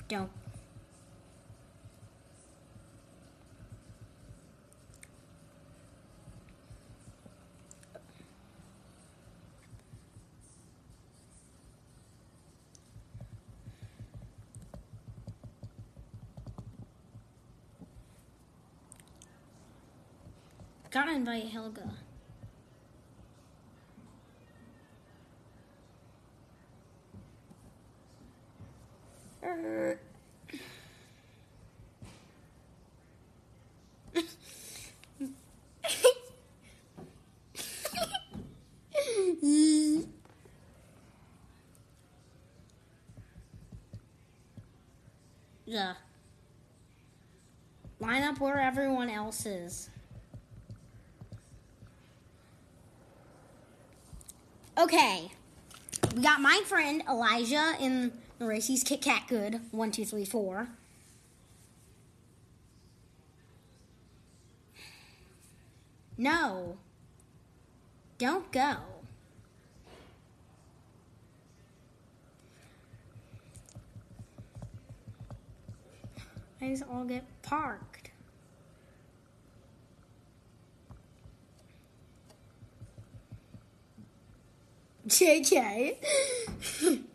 Don't. 0.07 0.29
Gotta 20.91 21.13
invite 21.13 21.45
Helga. 21.45 21.89
Yeah. 45.71 45.93
Line 48.01 48.23
up 48.23 48.41
where 48.41 48.59
everyone 48.59 49.09
else 49.09 49.45
is. 49.45 49.89
Okay. 54.77 55.31
We 56.13 56.21
got 56.21 56.41
my 56.41 56.61
friend 56.65 57.01
Elijah 57.07 57.75
in 57.79 58.11
the 58.37 58.47
race. 58.47 58.67
He's 58.67 58.83
Kit 58.83 59.01
Kat 59.01 59.23
Good. 59.29 59.61
One, 59.71 59.93
two, 59.93 60.03
three, 60.03 60.25
four. 60.25 60.67
No. 66.17 66.79
Don't 68.17 68.51
go. 68.51 68.75
All 76.89 77.03
get 77.03 77.25
parked. 77.41 78.11
JJ. 85.07 85.97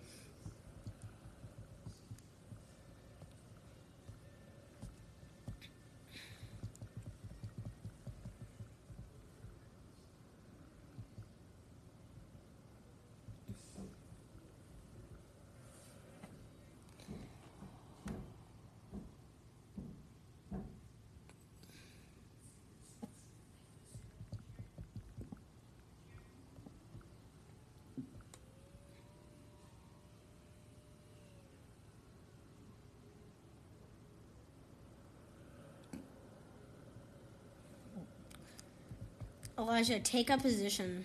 Elijah, 39.66 39.98
take 39.98 40.30
a 40.30 40.38
position. 40.38 41.04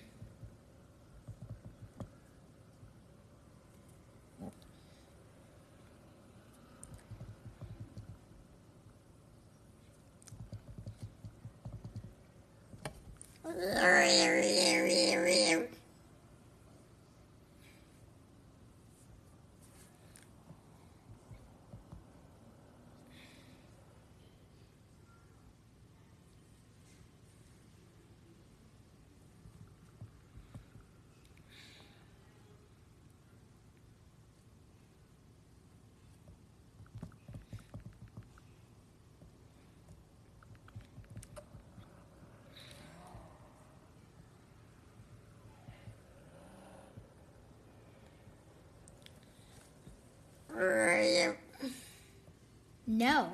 No. 53.02 53.32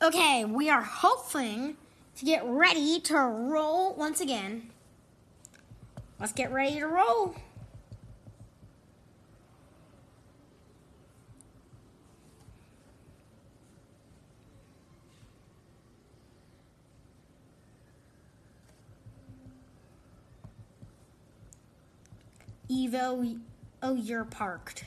Okay, 0.00 0.46
we 0.46 0.70
are 0.70 0.80
hoping 0.80 1.76
to 2.16 2.24
get 2.24 2.42
ready 2.46 2.98
to 3.00 3.14
roll 3.18 3.94
once 3.94 4.22
again. 4.22 4.70
Let's 6.18 6.32
get 6.32 6.50
ready 6.50 6.78
to 6.80 6.86
roll. 6.86 7.34
Oh, 23.82 23.94
you're 23.94 24.24
parked. 24.24 24.84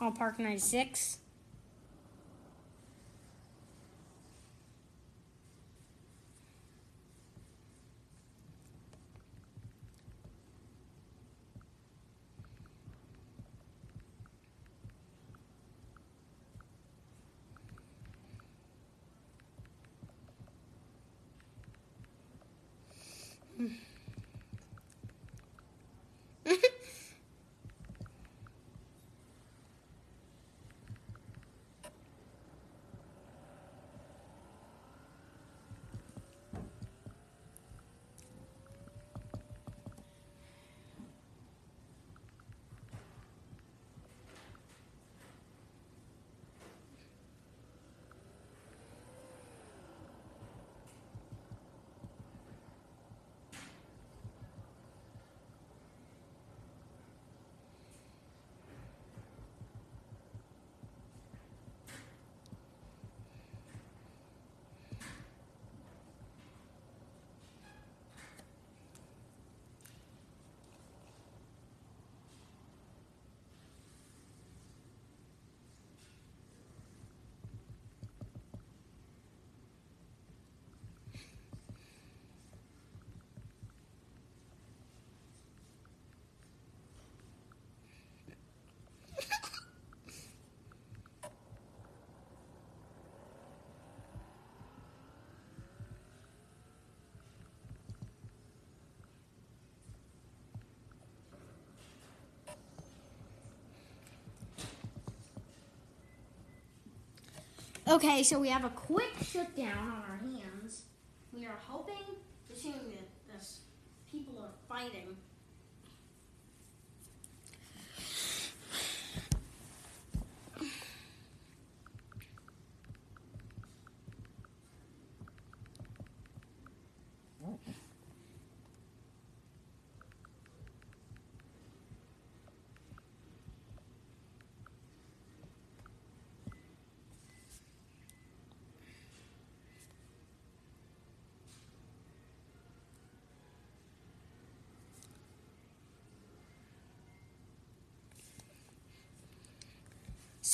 I'll 0.00 0.12
park 0.12 0.38
96. 0.38 1.18
Okay, 107.86 108.22
so 108.22 108.38
we 108.38 108.48
have 108.48 108.64
a 108.64 108.70
quick 108.70 109.12
shutdown 109.22 109.76
on 109.76 110.02
our 110.08 110.16
hands. 110.16 110.84
We 111.34 111.44
are 111.44 111.58
hoping, 111.68 112.16
assuming 112.50 112.80
that 112.88 113.36
this 113.36 113.60
people 114.10 114.42
are 114.42 114.54
fighting. 114.66 115.18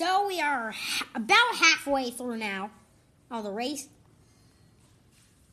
So 0.00 0.19
we 0.30 0.40
are 0.40 0.72
about 1.12 1.56
halfway 1.56 2.08
through 2.08 2.36
now. 2.36 2.70
Oh, 3.32 3.42
the 3.42 3.50
race. 3.50 3.88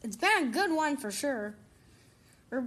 It's 0.03 0.15
been 0.15 0.43
a 0.43 0.45
good 0.51 0.71
one 0.71 0.97
for 0.97 1.09
sure. 1.09 1.55
Er, 2.53 2.63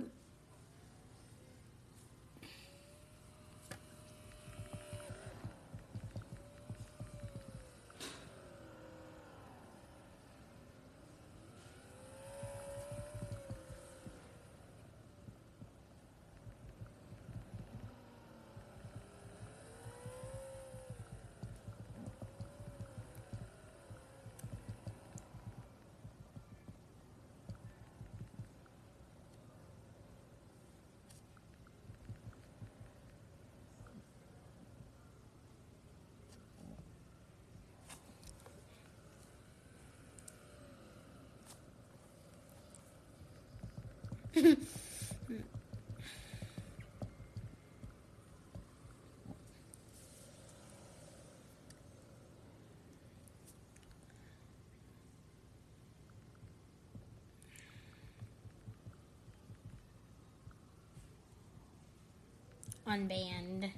Unbanned. 62.87 63.71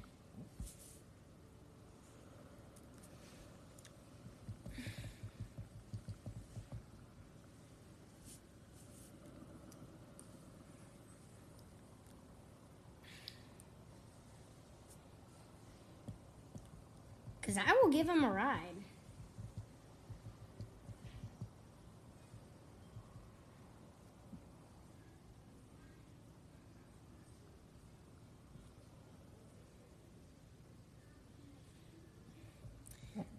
Because 17.53 17.69
I 17.69 17.79
will 17.83 17.91
give 17.91 18.09
him 18.09 18.25
a 18.25 18.31
ride. 18.31 18.59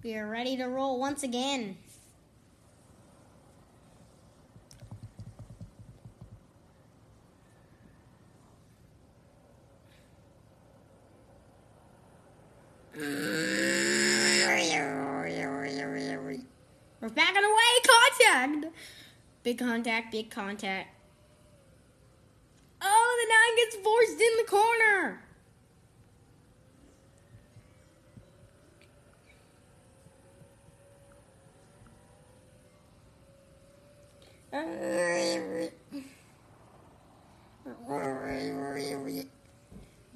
We 0.03 0.15
are 0.15 0.27
ready 0.27 0.57
to 0.57 0.65
roll 0.65 0.99
once 0.99 1.23
again. 1.23 1.77
We're 17.03 17.09
backing 17.09 17.43
away. 17.43 17.71
Contact. 17.83 18.73
Big 19.53 19.59
contact. 19.59 20.11
Big 20.11 20.31
contact. 20.31 20.89
Oh, 22.81 23.19
the 23.21 23.27
nine 23.29 23.55
gets 23.57 23.75
forced 23.83 24.19
in 24.19 24.37
the 24.37 24.45
corner. 24.49 25.19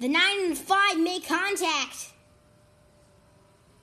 The 0.00 0.08
nine 0.08 0.46
and 0.46 0.58
five 0.58 0.98
make 0.98 1.28
contact. 1.28 2.12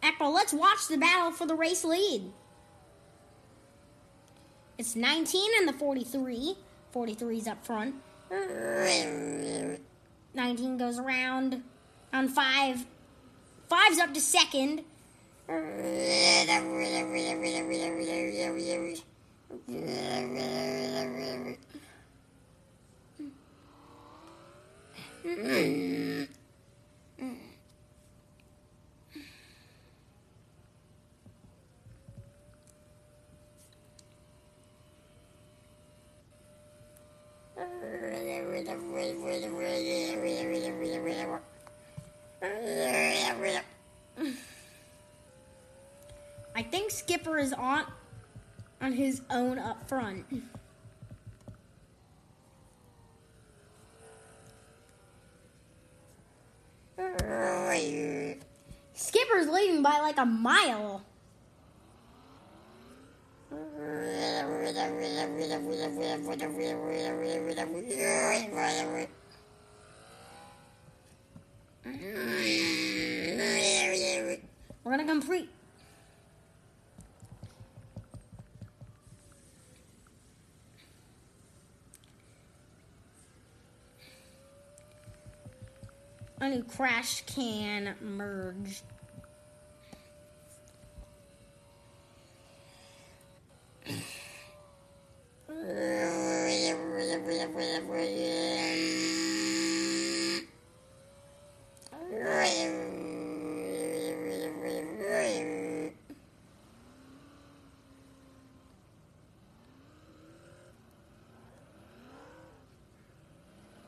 April, 0.04 0.34
let's 0.34 0.52
watch 0.52 0.90
the 0.90 0.98
battle 0.98 1.32
for 1.32 1.48
the 1.48 1.56
race 1.56 1.86
lead. 1.86 2.34
It's 4.78 4.96
19 4.96 5.52
and 5.60 5.68
the 5.68 5.74
43. 5.74 6.56
43's 6.94 7.48
up 7.48 7.66
front. 7.66 7.96
19 10.34 10.78
goes 10.78 11.00
around 11.00 11.64
on 12.14 12.28
five. 12.28 12.86
Five's 13.70 14.00
up 14.00 14.14
to 14.14 14.22
second. 14.22 14.84
Up 49.86 49.90
front. 49.90 50.26
Skipper's 58.94 59.48
leading 59.48 59.84
by 59.84 60.00
like 60.00 60.18
a 60.18 60.26
mile. 60.26 61.04
We're 74.84 74.92
gonna 74.92 75.06
complete. 75.06 75.50
Crash 86.64 87.24
can 87.26 87.96
merge. 88.02 88.82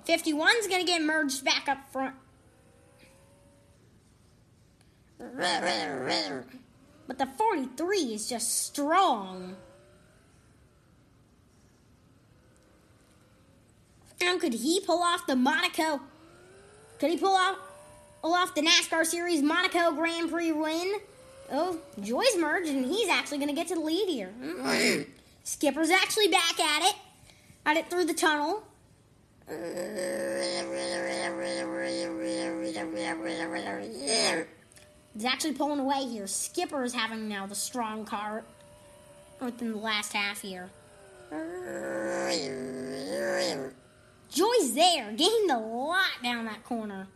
Fifty-one's 0.03 0.67
gonna 0.67 0.85
get 0.85 1.01
merged 1.01 1.43
back 1.43 1.67
up 1.67 1.89
front. 1.91 2.15
But 5.19 7.17
the 7.17 7.25
43 8.17 8.23
is 8.23 8.27
just 8.27 8.65
strong. 8.65 9.55
Now, 14.21 14.37
could 14.39 14.53
he 14.53 14.81
pull 14.81 15.01
off 15.01 15.27
the 15.27 15.35
Monaco? 15.35 16.01
Could 16.99 17.11
he 17.11 17.17
pull 17.17 17.35
off, 17.35 17.57
pull 18.21 18.33
off 18.33 18.55
the 18.55 18.61
NASCAR 18.61 19.05
Series 19.05 19.41
Monaco 19.41 19.91
Grand 19.91 20.31
Prix 20.31 20.51
win? 20.51 20.95
Oh, 21.51 21.79
Joy's 22.01 22.35
merged, 22.37 22.69
and 22.69 22.85
he's 22.85 23.09
actually 23.09 23.37
going 23.37 23.49
to 23.49 23.55
get 23.55 23.67
to 23.67 23.75
the 23.75 23.81
lead 23.81 24.09
here. 24.09 24.31
Skipper's 25.43 25.91
actually 25.91 26.27
back 26.27 26.59
at 26.59 26.83
it. 26.89 26.95
At 27.65 27.77
it 27.77 27.89
through 27.89 28.05
the 28.05 28.13
tunnel. 28.13 28.63
He's 35.17 35.25
actually 35.25 35.53
pulling 35.53 35.79
away 35.79 36.05
here. 36.05 36.27
Skipper 36.27 36.83
is 36.83 36.93
having 36.93 37.27
now 37.27 37.47
the 37.47 37.55
strong 37.55 38.05
car 38.05 38.43
within 39.41 39.71
the 39.71 39.77
last 39.79 40.13
half 40.13 40.43
here. 40.43 40.69
Joy's 44.29 44.75
there, 44.75 45.11
gained 45.13 45.49
a 45.49 45.57
lot 45.57 46.21
down 46.21 46.45
that 46.45 46.63
corner. 46.63 47.07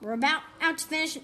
We're 0.00 0.14
about 0.14 0.42
out 0.60 0.78
to 0.78 0.84
finish. 0.84 1.18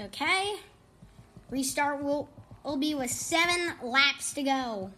Okay. 0.00 0.56
Restart 1.50 2.02
will 2.02 2.28
will 2.64 2.76
be 2.76 2.94
with 2.94 3.10
seven 3.10 3.74
laps 3.82 4.32
to 4.32 4.42
go. 4.42 4.90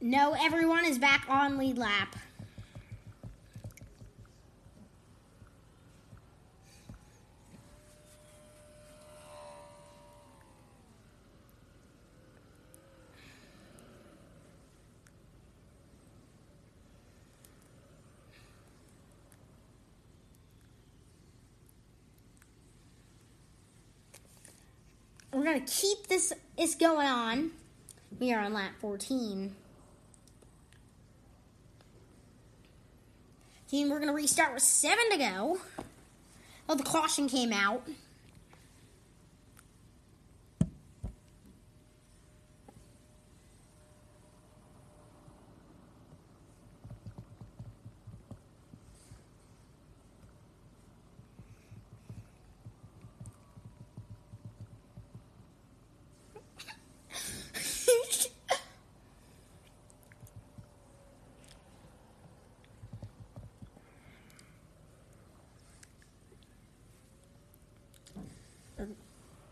No, 0.00 0.34
everyone 0.38 0.84
is 0.84 0.98
back 0.98 1.26
on 1.28 1.56
lead 1.56 1.78
lap. 1.78 2.16
We're 25.42 25.54
gonna 25.54 25.66
keep 25.66 26.06
this 26.06 26.32
is 26.56 26.76
going 26.76 27.04
on. 27.04 27.50
We 28.20 28.32
are 28.32 28.38
on 28.38 28.54
lap 28.54 28.74
14. 28.80 29.56
Team, 33.68 33.90
we're 33.90 33.98
gonna 33.98 34.12
restart 34.12 34.54
with 34.54 34.62
seven 34.62 35.10
to 35.10 35.18
go. 35.18 35.58
Oh, 36.68 36.76
the 36.76 36.84
caution 36.84 37.28
came 37.28 37.52
out. 37.52 37.82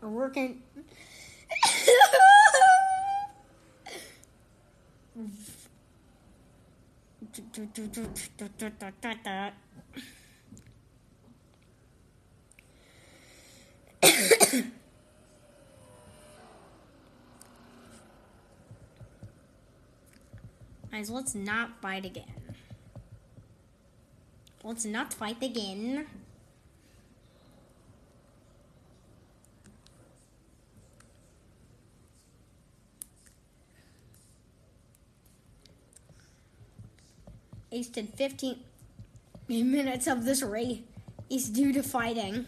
working. 0.11 0.61
Guys, 20.91 21.09
let's 21.09 21.33
not 21.33 21.81
fight 21.81 22.05
again. 22.05 22.25
Let's 24.63 24.85
not 24.85 25.13
fight 25.13 25.41
again. 25.41 26.05
Wasted 37.95 38.13
15 38.15 38.57
minutes 39.49 40.07
of 40.07 40.23
this 40.23 40.41
race 40.41 40.79
is 41.29 41.49
due 41.49 41.73
to 41.73 41.83
fighting. 41.83 42.45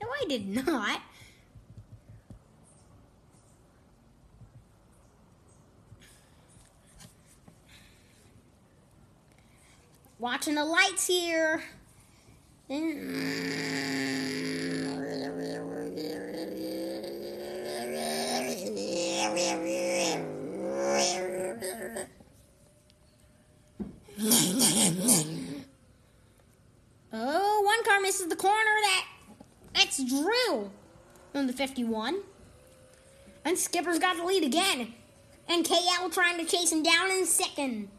No, 0.00 0.08
I 0.08 0.24
did 0.28 0.48
not. 0.48 1.00
Watching 10.18 10.56
the 10.56 10.64
lights 10.64 11.06
here. 11.06 11.62
Oh, 27.12 27.62
one 27.64 27.84
car 27.84 28.00
misses 28.00 28.28
the 28.28 28.36
corner. 28.36 28.54
That 28.54 29.06
that's 29.74 30.04
Drew 30.04 30.70
on 31.34 31.48
the 31.48 31.49
51. 31.60 32.20
And 33.44 33.58
Skipper's 33.58 33.98
got 33.98 34.16
the 34.16 34.24
lead 34.24 34.44
again. 34.44 34.94
And 35.46 35.62
KL 35.62 36.10
trying 36.10 36.38
to 36.38 36.46
chase 36.46 36.72
him 36.72 36.82
down 36.82 37.10
in 37.10 37.26
second. 37.26 37.90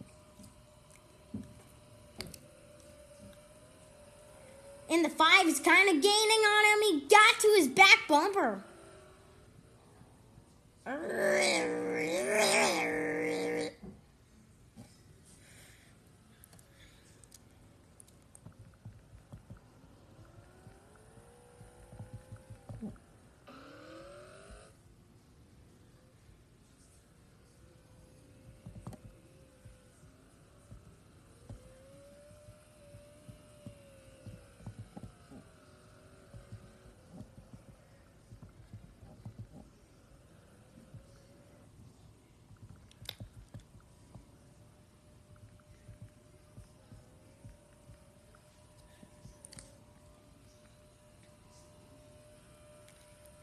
And 4.89 5.05
the 5.05 5.09
five 5.09 5.45
is 5.45 5.59
kind 5.59 5.89
of 5.89 6.01
gaining 6.01 6.09
on 6.09 6.65
him. 6.65 6.81
He 6.89 7.07
got 7.07 7.39
to 7.39 7.53
his 7.55 7.67
back 7.67 7.99
bumper. 8.09 8.63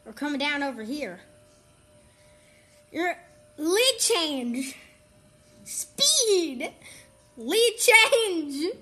We're 0.08 0.14
coming 0.14 0.38
down 0.38 0.62
over 0.62 0.82
here. 0.82 1.20
Your 2.90 3.14
lead 3.58 3.94
change. 3.98 4.74
Speed. 5.64 6.72
Lead 7.36 7.76
change. 7.76 8.72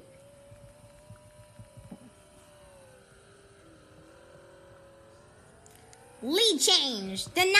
Lead 6.22 6.60
change. 6.60 7.24
The 7.24 7.56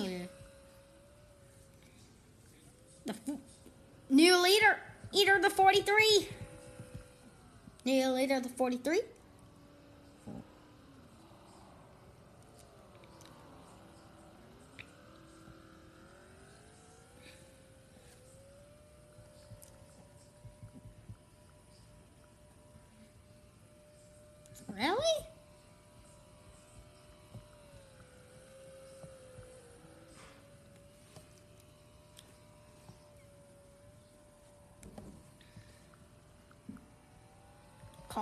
19. 0.00 0.28
The 3.04 3.14
new 4.08 4.42
leader. 4.42 4.78
Eater 5.12 5.38
the 5.42 5.50
43. 5.50 6.28
New 7.84 8.08
leader 8.12 8.40
the 8.40 8.48
43. 8.48 9.02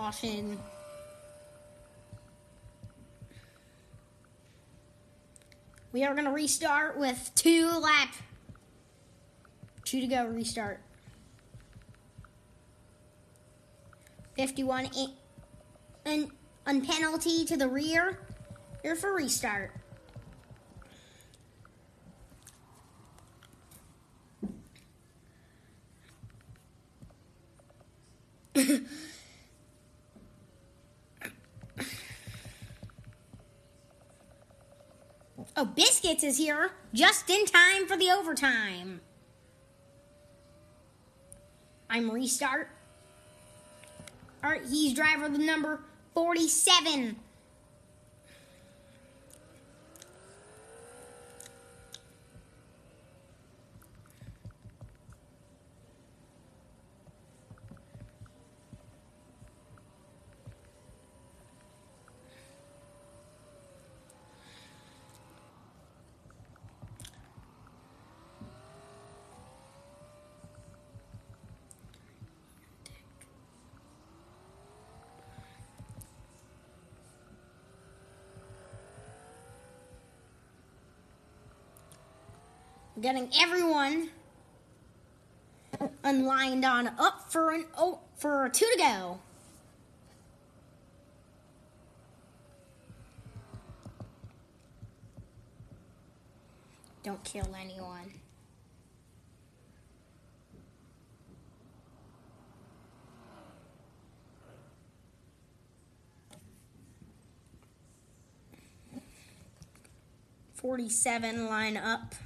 Caution. 0.06 0.56
We 5.90 6.04
are 6.04 6.12
going 6.14 6.26
to 6.26 6.30
restart 6.30 6.96
with 6.96 7.32
two 7.34 7.68
lap. 7.68 8.14
Two 9.84 10.00
to 10.00 10.06
go, 10.06 10.26
restart. 10.26 10.78
51 14.36 14.90
and 16.04 16.30
on 16.68 16.86
penalty 16.86 17.44
to 17.44 17.56
the 17.56 17.66
rear. 17.66 18.20
Here 18.84 18.94
for 18.94 19.12
restart. 19.12 19.72
oh, 35.56 35.64
Biscuits 36.06 36.22
is 36.22 36.38
here 36.38 36.70
just 36.94 37.28
in 37.30 37.46
time 37.46 37.88
for 37.88 37.96
the 37.96 38.12
overtime. 38.12 39.00
I'm 41.90 42.08
restart. 42.12 42.68
All 44.44 44.50
right, 44.50 44.62
he's 44.64 44.94
driver 44.94 45.28
the 45.28 45.38
number 45.38 45.80
47. 46.14 47.16
Getting 83.00 83.30
everyone 83.38 84.08
unlined 86.02 86.64
on 86.64 86.88
up 86.98 87.30
for 87.30 87.50
an 87.50 87.66
oh 87.76 88.00
for 88.16 88.48
two 88.48 88.64
to 88.64 88.78
go. 88.78 89.18
Don't 97.02 97.22
kill 97.22 97.54
anyone. 97.60 98.14
Forty-seven 110.54 111.46
line 111.46 111.76
up. 111.76 112.16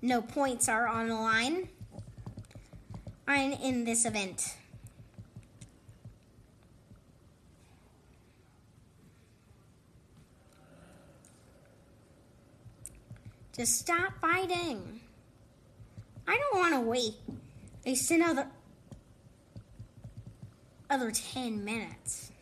No 0.00 0.22
points 0.22 0.68
are 0.68 0.86
on 0.86 1.08
the 1.08 1.14
line 1.14 1.68
I'm 3.28 3.52
in 3.52 3.84
this 3.84 4.06
event. 4.06 4.54
Just 13.54 13.78
stop 13.80 14.12
fighting. 14.20 15.00
I 16.26 16.38
don't 16.38 16.58
want 16.58 16.74
to 16.74 16.80
wait. 16.80 17.14
They 17.84 17.94
sit 17.96 18.20
another 18.20 18.46
other 20.88 21.10
10 21.10 21.64
minutes. 21.64 22.32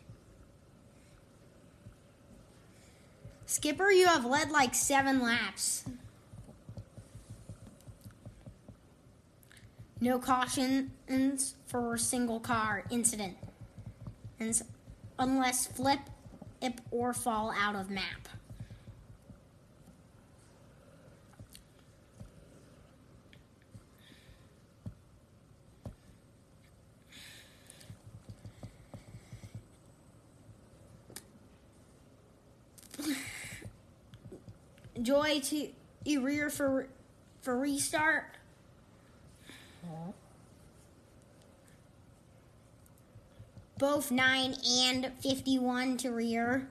Skipper, 3.47 3.91
you 3.91 4.07
have 4.07 4.25
led 4.25 4.51
like 4.53 4.75
seven 4.75 5.21
laps. 5.21 5.85
No 10.07 10.19
cautions 10.21 11.57
for 11.67 11.99
single 11.99 12.39
car 12.39 12.85
incident 12.91 13.37
unless 15.19 15.67
flip, 15.67 15.99
ip, 16.63 16.81
or 16.93 17.13
fall 17.13 17.51
out 17.51 17.75
of 17.75 17.91
map. 17.91 18.29
Joy 35.03 35.41
to 35.41 35.71
rear 36.21 36.49
for 36.49 36.87
for 37.43 37.59
restart. 37.59 38.36
Both 43.79 44.11
9 44.11 44.57
and 44.85 45.13
51 45.21 45.99
to 45.99 46.11
rear. 46.11 46.67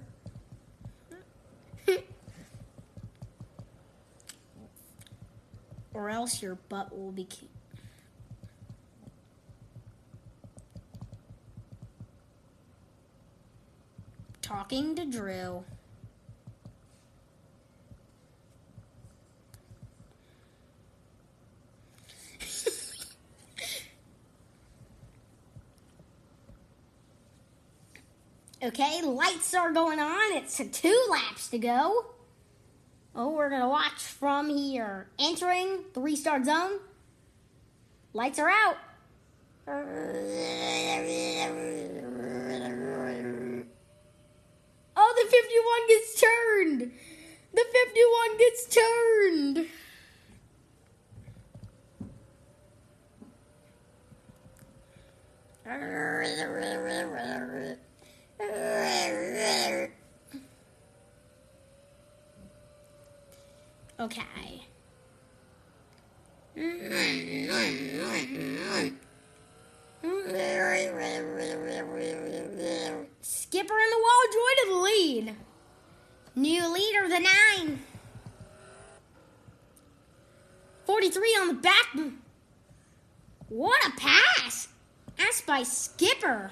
or 5.93 6.09
else 6.09 6.41
your 6.41 6.55
butt 6.67 6.97
will 6.97 7.11
be. 7.11 7.27
Talking 14.41 14.95
to 14.95 15.05
Drew. 15.05 15.63
Okay, 28.65 29.01
lights 29.03 29.53
are 29.53 29.71
going 29.71 29.99
on. 29.99 30.33
It's 30.33 30.59
two 30.71 31.05
laps 31.11 31.49
to 31.49 31.59
go. 31.59 32.07
Oh, 33.15 33.29
we're 33.29 33.49
going 33.49 33.61
to 33.61 33.69
watch 33.69 34.01
from 34.01 34.49
here. 34.49 35.05
Entering 35.19 35.83
the 35.93 36.01
restart 36.01 36.45
zone. 36.45 36.79
Lights 38.13 38.39
are 38.39 38.49
out. 38.49 38.77
Oh, 44.97 45.13
the 45.15 45.29
51 45.29 45.87
gets 45.87 46.19
turned. 46.19 46.91
The 47.53 47.65
51 47.71 48.37
gets 48.39 48.65
turned. 48.65 49.67
Okay. 63.99 64.61
Skipper 73.21 73.79
in 73.79 73.89
the 73.89 74.01
wall 74.01 74.23
joy 74.33 74.51
to 74.57 74.65
the 74.67 74.77
lead. 74.79 75.35
New 76.35 76.73
leader, 76.73 77.07
the 77.07 77.19
nine. 77.19 77.79
43 80.85 81.37
on 81.39 81.47
the 81.47 81.53
back. 81.53 81.97
What 83.49 83.87
a 83.87 83.91
pass! 83.91 84.67
That's 85.17 85.41
by 85.41 85.63
Skipper. 85.63 86.51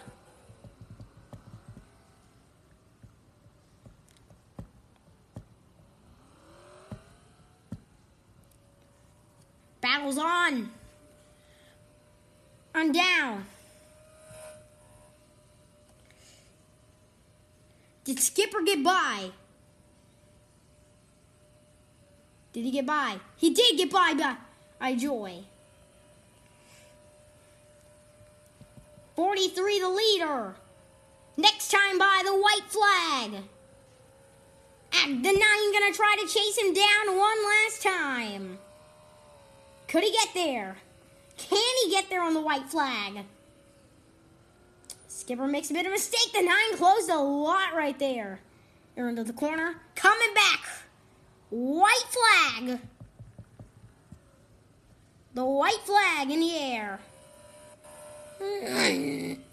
Battle's 9.94 10.18
on. 10.18 10.72
I'm 12.74 12.92
down. 12.92 13.46
Did 18.04 18.20
Skipper 18.20 18.64
get 18.64 18.84
by? 18.84 19.30
Did 22.54 22.66
he 22.66 22.72
get 22.72 22.88
by? 22.88 23.20
He 23.38 23.54
did 23.54 23.78
get 23.78 23.92
by 23.92 24.16
by, 24.16 24.36
by 24.80 24.96
Joy. 24.96 25.44
43 29.16 29.80
the 29.80 29.90
leader. 29.90 30.56
Next 31.38 31.70
time 31.70 32.00
by 32.00 32.24
the 32.26 32.34
white 32.34 32.66
flag. 32.68 33.44
And 35.04 35.24
the 35.24 35.32
nine 35.32 35.72
gonna 35.72 35.94
try 35.94 36.16
to 36.20 36.28
chase 36.28 36.58
him 36.58 36.74
down 36.74 37.16
one 37.16 37.46
last 37.46 37.84
time. 37.84 38.58
Could 39.94 40.04
he 40.04 40.12
get 40.12 40.30
there? 40.34 40.78
Can 41.38 41.76
he 41.84 41.92
get 41.92 42.10
there 42.10 42.24
on 42.24 42.34
the 42.34 42.42
white 42.42 42.66
flag? 42.66 43.26
Skipper 45.08 45.46
makes 45.46 45.70
a 45.70 45.74
bit 45.74 45.86
of 45.86 45.92
a 45.92 45.94
mistake. 45.94 46.34
The 46.34 46.42
nine 46.42 46.78
closed 46.78 47.12
a 47.12 47.20
lot 47.20 47.76
right 47.76 48.00
there. 48.00 48.40
They're 48.96 49.08
into 49.08 49.24
the 49.24 49.34
corner. 49.34 49.76
Coming 49.94 50.34
back. 50.34 50.62
White 51.52 52.08
flag. 52.10 52.80
The 55.36 55.46
white 55.46 55.82
flag 55.86 56.32
in 56.32 56.40
the 56.40 56.58
air. 56.58 57.00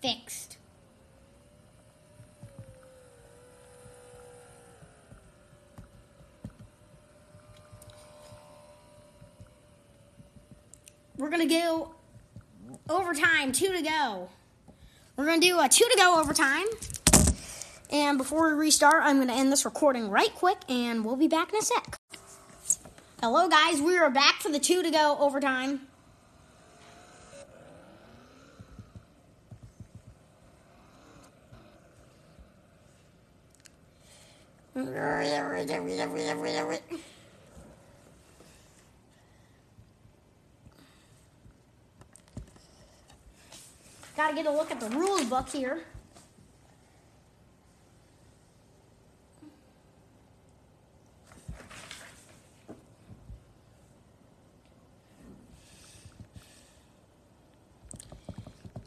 Fixed. 0.00 0.58
We're 11.16 11.30
gonna 11.30 11.46
go 11.46 11.94
overtime, 12.88 13.50
two 13.50 13.72
to 13.72 13.82
go. 13.82 14.28
We're 15.16 15.26
gonna 15.26 15.40
do 15.40 15.58
a 15.58 15.68
two 15.68 15.84
to 15.84 15.96
go 15.96 16.20
overtime. 16.20 16.66
And 17.90 18.18
before 18.18 18.48
we 18.48 18.54
restart, 18.54 19.02
I'm 19.02 19.18
gonna 19.18 19.34
end 19.34 19.50
this 19.50 19.64
recording 19.64 20.10
right 20.10 20.32
quick 20.32 20.58
and 20.68 21.04
we'll 21.04 21.16
be 21.16 21.26
back 21.26 21.52
in 21.52 21.58
a 21.58 21.62
sec. 21.62 21.98
Hello 23.20 23.48
guys, 23.48 23.80
we 23.80 23.98
are 23.98 24.10
back 24.10 24.36
for 24.42 24.50
the 24.50 24.60
two 24.60 24.80
to 24.84 24.92
go 24.92 25.16
overtime. 25.18 25.88
Gotta 44.16 44.34
get 44.34 44.46
a 44.46 44.50
look 44.50 44.70
at 44.70 44.80
the 44.80 44.88
rules 44.90 45.24
book 45.24 45.48
here. 45.48 45.82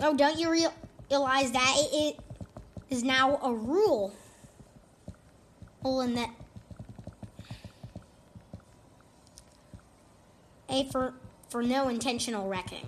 Oh, 0.03 0.17
don't 0.17 0.39
you 0.39 0.51
realize 0.51 1.51
that 1.51 1.75
it 1.93 2.19
is 2.89 3.03
now 3.03 3.37
a 3.43 3.53
rule? 3.53 4.13
Well, 5.83 6.01
in 6.01 6.15
that 6.15 6.29
A 10.69 10.85
for 10.85 11.13
for 11.49 11.61
no 11.61 11.89
intentional 11.89 12.47
wrecking. 12.47 12.87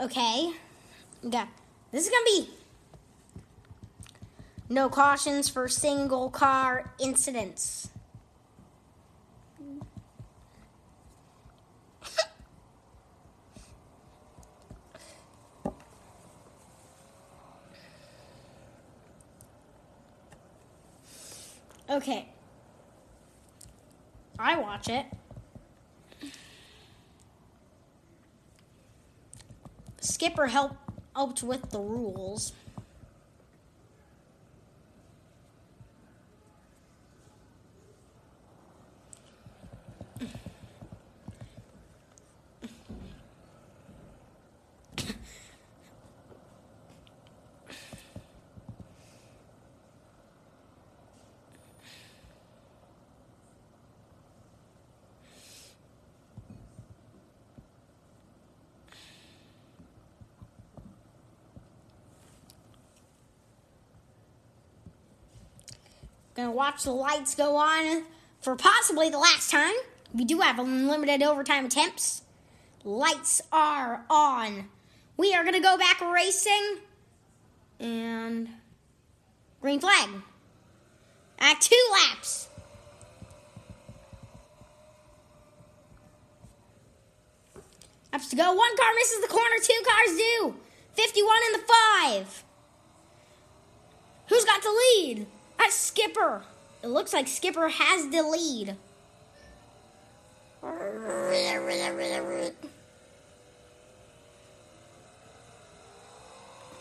Okay. 0.00 0.52
Yeah. 1.22 1.46
This 1.92 2.04
is 2.04 2.10
gonna 2.10 2.24
be 2.24 2.50
no 4.68 4.88
cautions 4.88 5.48
for 5.48 5.68
single 5.68 6.28
car 6.28 6.92
incidents. 6.98 7.88
Okay. 21.92 22.26
I 24.38 24.58
watch 24.58 24.88
it. 24.88 25.04
Skipper 30.00 30.46
help, 30.46 30.72
helped 31.14 31.42
with 31.42 31.68
the 31.70 31.78
rules. 31.78 32.54
Watch 66.62 66.84
the 66.84 66.92
lights 66.92 67.34
go 67.34 67.56
on 67.56 68.04
for 68.40 68.54
possibly 68.54 69.10
the 69.10 69.18
last 69.18 69.50
time. 69.50 69.74
We 70.14 70.24
do 70.24 70.38
have 70.38 70.60
unlimited 70.60 71.20
overtime 71.20 71.64
attempts. 71.64 72.22
Lights 72.84 73.42
are 73.50 74.04
on. 74.08 74.68
We 75.16 75.34
are 75.34 75.42
gonna 75.42 75.60
go 75.60 75.76
back 75.76 76.00
racing. 76.00 76.78
And 77.80 78.48
green 79.60 79.80
flag. 79.80 80.08
At 81.40 81.60
two 81.60 81.84
laps. 81.90 82.48
Laps 88.12 88.28
to 88.28 88.36
go. 88.36 88.52
One 88.52 88.76
car 88.76 88.90
misses 88.94 89.20
the 89.20 89.26
corner, 89.26 89.56
two 89.60 89.82
cars 89.84 90.16
do. 90.16 90.54
51 90.92 91.36
in 91.46 91.60
the 91.60 91.66
five. 91.66 92.44
Who's 94.28 94.44
got 94.44 94.62
the 94.62 94.70
lead? 94.70 95.26
That's 95.58 95.74
Skipper. 95.74 96.44
It 96.82 96.88
looks 96.88 97.12
like 97.12 97.28
Skipper 97.28 97.68
has 97.68 98.08
the 98.08 98.22
lead. 98.22 98.76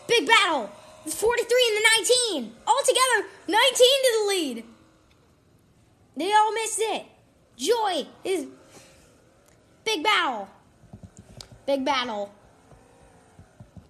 Big 0.08 0.28
battle. 0.28 0.70
It's 1.06 1.16
43 1.16 1.48
and 1.68 1.78
the 1.78 2.44
19. 2.44 2.56
All 2.68 2.82
together, 2.82 3.30
19 3.48 3.62
to 3.70 4.20
the 4.20 4.28
lead. 4.30 4.66
They 6.18 6.34
all 6.34 6.52
missed 6.54 6.80
it. 6.80 7.06
Joy 7.58 8.08
is 8.24 8.48
big 9.86 10.04
battle. 10.04 10.48
Big 11.66 11.86
battle. 11.86 12.34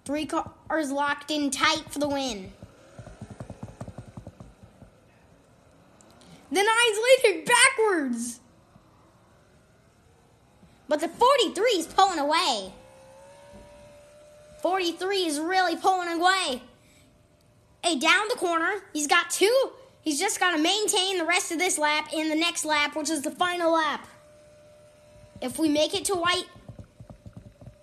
Three 0.04 0.26
cars 0.26 0.90
locked 0.90 1.30
in 1.30 1.50
tight 1.50 1.84
for 1.90 1.98
the 1.98 2.08
win. 2.08 2.52
The 6.52 6.62
nine's 6.62 6.98
leading 7.24 7.46
backwards. 7.46 8.40
But 10.86 11.00
the 11.00 11.08
43 11.08 11.64
is 11.70 11.86
pulling 11.86 12.18
away. 12.18 12.74
43 14.60 15.16
is 15.24 15.40
really 15.40 15.76
pulling 15.76 16.08
away. 16.08 16.60
Hey, 17.82 17.98
down 17.98 18.28
the 18.28 18.36
corner, 18.36 18.82
he's 18.92 19.06
got 19.06 19.30
two. 19.30 19.70
He's 20.02 20.20
just 20.20 20.40
got 20.40 20.54
to 20.54 20.58
maintain 20.58 21.16
the 21.16 21.24
rest 21.24 21.52
of 21.52 21.58
this 21.58 21.78
lap 21.78 22.10
in 22.12 22.28
the 22.28 22.34
next 22.34 22.66
lap, 22.66 22.96
which 22.96 23.08
is 23.08 23.22
the 23.22 23.30
final 23.30 23.72
lap. 23.72 24.06
If 25.40 25.58
we 25.58 25.70
make 25.70 25.94
it 25.94 26.04
to 26.06 26.14
white, 26.14 26.44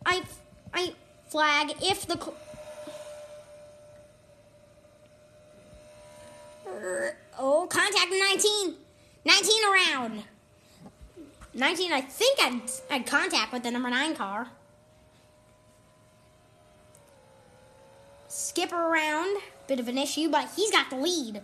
I, 0.05 0.21
I 0.75 0.93
flag. 1.27 1.73
If 1.81 2.05
the 2.05 2.17
oh 7.39 7.65
contact 7.67 8.11
19, 8.11 8.75
19 9.25 9.63
around. 9.65 10.23
19, 11.53 11.91
I 11.91 12.01
think 12.01 12.39
I'd, 12.39 12.61
I'd 12.91 13.05
contact 13.07 13.51
with 13.51 13.63
the 13.63 13.71
number 13.71 13.89
9 13.89 14.15
car. 14.15 14.49
Skipper 18.27 18.75
around, 18.75 19.41
bit 19.67 19.79
of 19.79 19.87
an 19.87 19.97
issue, 19.97 20.29
but 20.29 20.49
he's 20.55 20.69
got 20.69 20.91
the 20.91 20.97
lead. 20.97 21.41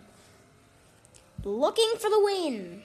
Looking 1.44 1.94
for 2.00 2.10
the 2.10 2.20
win. 2.24 2.84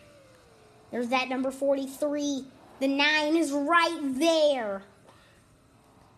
There's 0.91 1.09
that 1.09 1.29
number 1.29 1.51
43. 1.51 2.45
The 2.81 2.89
9 2.89 3.37
is 3.37 3.53
right 3.53 4.01
there. 4.03 4.83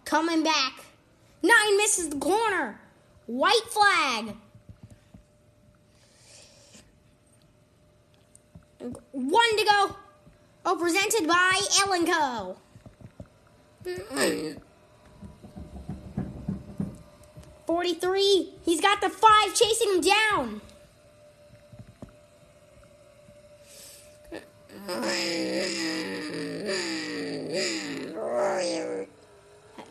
Coming 0.05 0.43
back. 0.43 0.85
9 1.43 1.77
misses 1.77 2.11
the 2.11 2.19
corner. 2.19 2.81
White 3.27 3.67
flag. 3.69 4.37
One 9.13 9.57
to 9.57 9.65
go. 9.65 9.97
Oh, 10.65 10.77
presented 10.77 11.27
by 11.29 11.61
Ellen 11.81 12.07
Co. 12.07 12.57
43. 17.67 18.55
He's 18.65 18.81
got 18.81 19.01
the 19.01 19.09
five 19.09 19.55
chasing 19.55 19.95
him 19.95 20.01
down. 20.01 20.61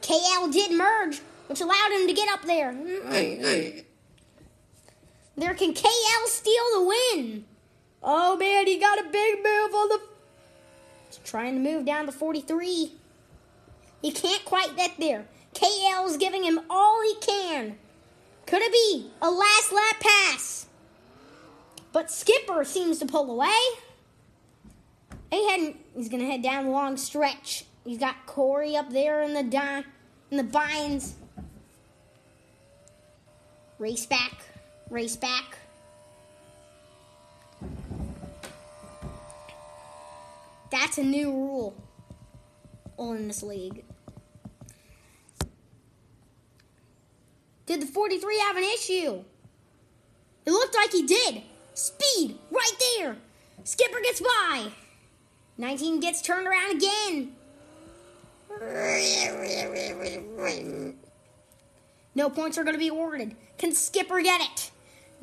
KL 0.01 0.51
did 0.51 0.71
merge, 0.71 1.21
which 1.47 1.61
allowed 1.61 1.91
him 1.91 2.07
to 2.07 2.13
get 2.13 2.29
up 2.29 2.43
there. 2.43 2.73
There 5.37 5.53
can 5.53 5.73
KL 5.73 6.27
steal 6.27 6.63
the 6.73 6.83
win. 7.15 7.45
Oh 8.03 8.35
man, 8.37 8.67
he 8.67 8.79
got 8.79 8.99
a 8.99 9.09
big 9.09 9.37
move 9.37 9.75
on 9.75 9.89
the. 9.89 10.01
He's 11.07 11.19
trying 11.23 11.55
to 11.55 11.59
move 11.59 11.85
down 11.85 12.05
to 12.07 12.11
43. 12.11 12.93
He 14.01 14.11
can't 14.11 14.43
quite 14.45 14.75
get 14.75 14.91
there. 14.99 15.25
KL 15.53 16.07
is 16.07 16.17
giving 16.17 16.43
him 16.43 16.61
all 16.69 17.01
he 17.03 17.15
can. 17.19 17.77
Could 18.47 18.61
it 18.61 18.71
be 18.71 19.11
a 19.21 19.29
last 19.29 19.71
lap 19.71 19.99
pass? 19.99 20.67
But 21.93 22.09
Skipper 22.09 22.63
seems 22.63 22.99
to 22.99 23.05
pull 23.05 23.29
away. 23.29 23.59
He 25.29 25.49
heading, 25.49 25.77
he's 25.95 26.09
gonna 26.09 26.25
head 26.25 26.41
down 26.41 26.65
the 26.65 26.71
long 26.71 26.97
stretch. 26.97 27.65
He's 27.85 27.97
got 27.97 28.25
Corey 28.25 28.75
up 28.75 28.89
there 28.91 29.21
in 29.21 29.33
the 29.33 29.43
di- 29.43 29.83
in 30.29 30.37
the 30.37 30.43
vines. 30.43 31.15
Race 33.77 34.05
back, 34.05 34.43
race 34.89 35.15
back. 35.15 35.57
That's 40.71 40.97
a 40.97 41.03
new 41.03 41.31
rule 41.31 41.75
all 42.97 43.13
in 43.13 43.27
this 43.27 43.43
league. 43.43 43.83
Did 47.65 47.81
the 47.81 47.87
43 47.87 48.39
have 48.39 48.57
an 48.57 48.63
issue? 48.63 49.23
It 50.45 50.51
looked 50.51 50.75
like 50.75 50.91
he 50.91 51.03
did. 51.03 51.41
Speed, 51.73 52.37
right 52.51 52.71
there. 52.97 53.15
Skipper 53.63 53.99
gets 54.03 54.21
by. 54.21 54.67
19 55.57 55.99
gets 55.99 56.21
turned 56.21 56.47
around 56.47 56.77
again. 56.77 57.33
No 62.13 62.29
points 62.29 62.57
are 62.57 62.63
going 62.63 62.75
to 62.75 62.79
be 62.79 62.89
awarded. 62.89 63.35
Can 63.57 63.73
Skipper 63.73 64.21
get 64.21 64.41
it? 64.41 64.71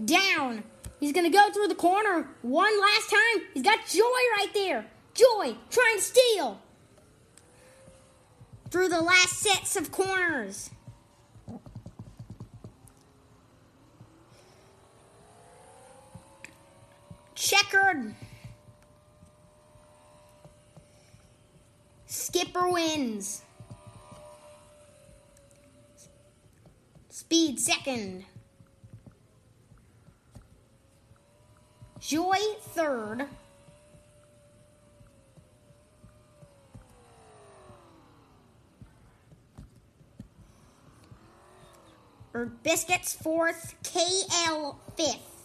Down. 0.04 0.64
He's 1.00 1.12
going 1.12 1.30
to 1.30 1.36
go 1.36 1.50
through 1.52 1.68
the 1.68 1.74
corner 1.74 2.28
one 2.42 2.80
last 2.80 3.10
time. 3.10 3.44
He's 3.54 3.62
got 3.62 3.86
Joy 3.86 4.02
right 4.02 4.50
there. 4.54 4.86
Joy 5.18 5.56
try 5.68 5.90
and 5.94 6.00
steal. 6.00 6.60
Through 8.70 8.88
the 8.88 9.00
last 9.00 9.38
sets 9.38 9.74
of 9.74 9.90
corners. 9.90 10.70
Checkered. 17.34 18.14
Skipper 22.06 22.68
wins. 22.68 23.42
Speed 27.08 27.58
second. 27.58 28.24
Joy 31.98 32.38
third. 32.60 33.26
Or 42.34 42.46
Biscuits 42.46 43.14
fourth, 43.14 43.74
KL 43.82 44.76
fifth. 44.96 45.38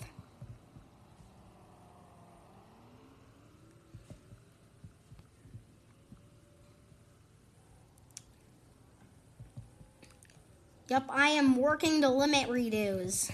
Yep, 10.90 11.06
I 11.10 11.30
am 11.30 11.56
working 11.56 12.02
to 12.02 12.10
limit 12.10 12.50
redos. 12.50 13.32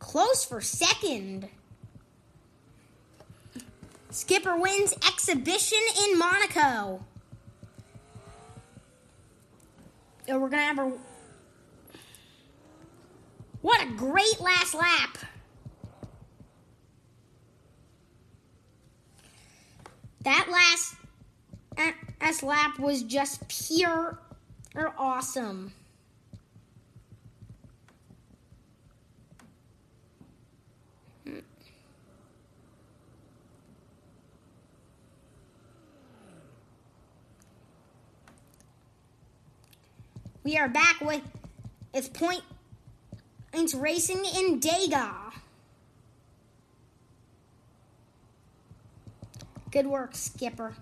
Close 0.00 0.44
for 0.44 0.60
second. 0.60 1.48
Skipper 4.10 4.56
wins 4.56 4.94
exhibition 5.06 5.78
in 6.04 6.18
Monaco. 6.18 7.04
And 10.17 10.17
Oh, 10.30 10.38
we're 10.38 10.50
going 10.50 10.60
to 10.60 10.66
have 10.66 10.78
a. 10.78 10.92
What 13.62 13.82
a 13.82 13.90
great 13.92 14.40
last 14.40 14.74
lap! 14.74 15.18
That 20.22 20.48
last 20.50 20.96
S 22.20 22.42
lap 22.42 22.78
was 22.78 23.02
just 23.02 23.48
pure 23.48 24.18
or 24.74 24.94
awesome. 24.98 25.72
We 40.48 40.56
are 40.56 40.66
back 40.66 41.02
with 41.02 41.20
it's 41.92 42.08
point 42.08 42.40
it's 43.52 43.74
racing 43.74 44.24
in 44.24 44.60
Dega. 44.60 45.12
Good 49.70 49.86
work, 49.86 50.14
Skipper. 50.14 50.72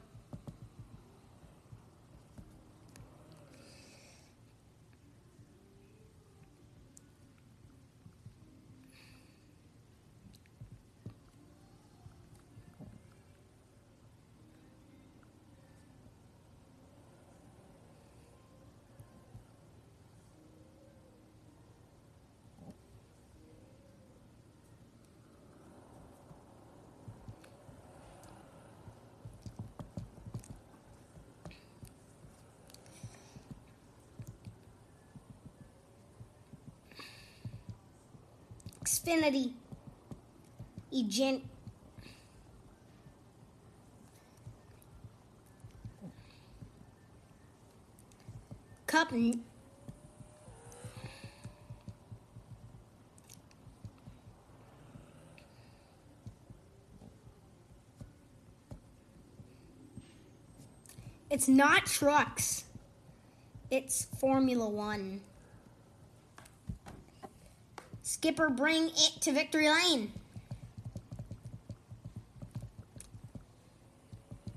Xfinity. 38.86 39.52
Egen- 40.92 41.42
Cup. 48.86 49.12
It's 61.28 61.48
not 61.48 61.86
trucks. 61.86 62.64
It's 63.68 64.04
Formula 64.20 64.68
One. 64.68 65.22
Skipper 68.16 68.48
bring 68.48 68.88
it 68.88 69.20
to 69.20 69.30
victory 69.30 69.68
lane. 69.68 70.10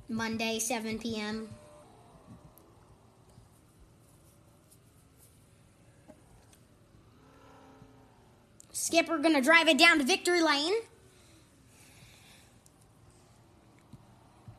Monday, 0.08 0.60
7 0.60 0.98
p.m. 0.98 1.50
Skipper 8.72 9.18
gonna 9.18 9.42
drive 9.42 9.68
it 9.68 9.78
down 9.78 10.00
to 10.00 10.06
victory 10.06 10.42
lane. 10.42 10.76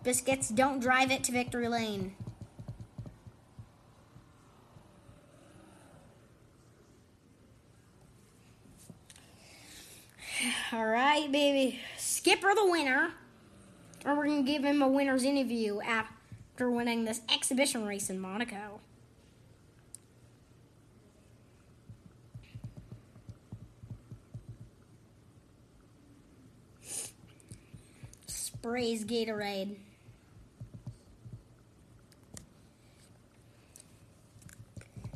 Biscuits 0.03 0.51
don't 0.51 0.79
drive 0.79 1.11
it 1.11 1.25
to 1.25 1.33
victory 1.33 1.69
lane. 1.69 2.15
All 10.73 10.87
right, 10.87 11.31
baby. 11.31 11.81
Skipper 12.31 12.55
the 12.55 12.71
winner. 12.71 13.11
Or 14.07 14.15
we're 14.15 14.27
going 14.27 14.45
to 14.45 14.53
give 14.53 14.63
him 14.63 14.83
a 14.83 14.89
winner's 14.89 15.25
interview 15.25 15.81
after 15.81 16.71
winning 16.71 17.05
this 17.05 17.23
exhibition 17.29 17.85
race 17.85 18.09
in 18.09 18.21
Monaco. 18.21 18.79
Sprays 28.29 29.05
Gatorade. 29.05 29.75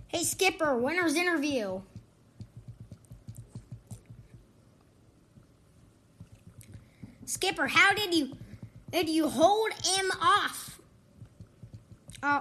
Hey 0.09 0.25
Skipper, 0.25 0.77
winner's 0.77 1.15
interview. 1.15 1.81
Skipper, 7.27 7.67
how 7.67 7.95
did 7.95 8.15
you 8.15 8.37
did 8.91 9.09
you 9.09 9.29
hold 9.29 9.73
him 9.85 10.11
off? 10.21 10.79
Uh, 12.23 12.41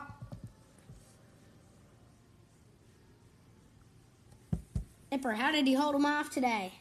Skipper, 5.08 5.34
how 5.34 5.52
did 5.52 5.68
you 5.68 5.80
hold 5.80 5.96
him 5.96 6.06
off 6.06 6.30
today? 6.30 6.74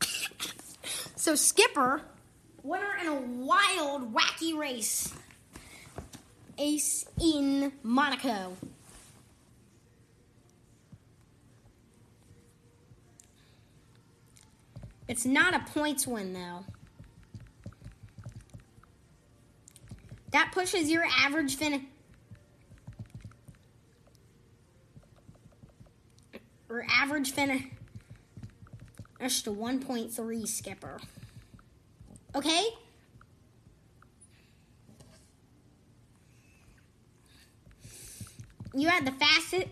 so 1.16 1.34
Skipper, 1.34 2.02
winner 2.62 2.96
in 3.00 3.08
a 3.08 3.14
wild, 3.14 4.14
wacky 4.14 4.56
race. 4.56 5.12
Ace 6.58 7.06
in 7.20 7.72
Monaco. 7.82 8.56
It's 15.08 15.24
not 15.24 15.54
a 15.54 15.60
points 15.72 16.06
win, 16.06 16.32
though. 16.32 16.64
That 20.32 20.50
pushes 20.52 20.90
your 20.90 21.04
average 21.20 21.56
finish. 21.56 21.82
Or 26.70 26.86
average 26.88 27.32
finish 27.32 27.64
to 29.20 29.50
1.3 29.50 30.48
skipper. 30.48 30.98
Okay? 32.34 32.68
You 38.74 38.88
had 38.88 39.04
the 39.04 39.12
fastest. 39.12 39.66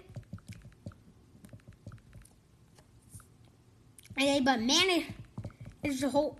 Okay, 4.12 4.40
but 4.40 4.60
man, 4.60 5.04
is 5.82 6.02
hold, 6.02 6.38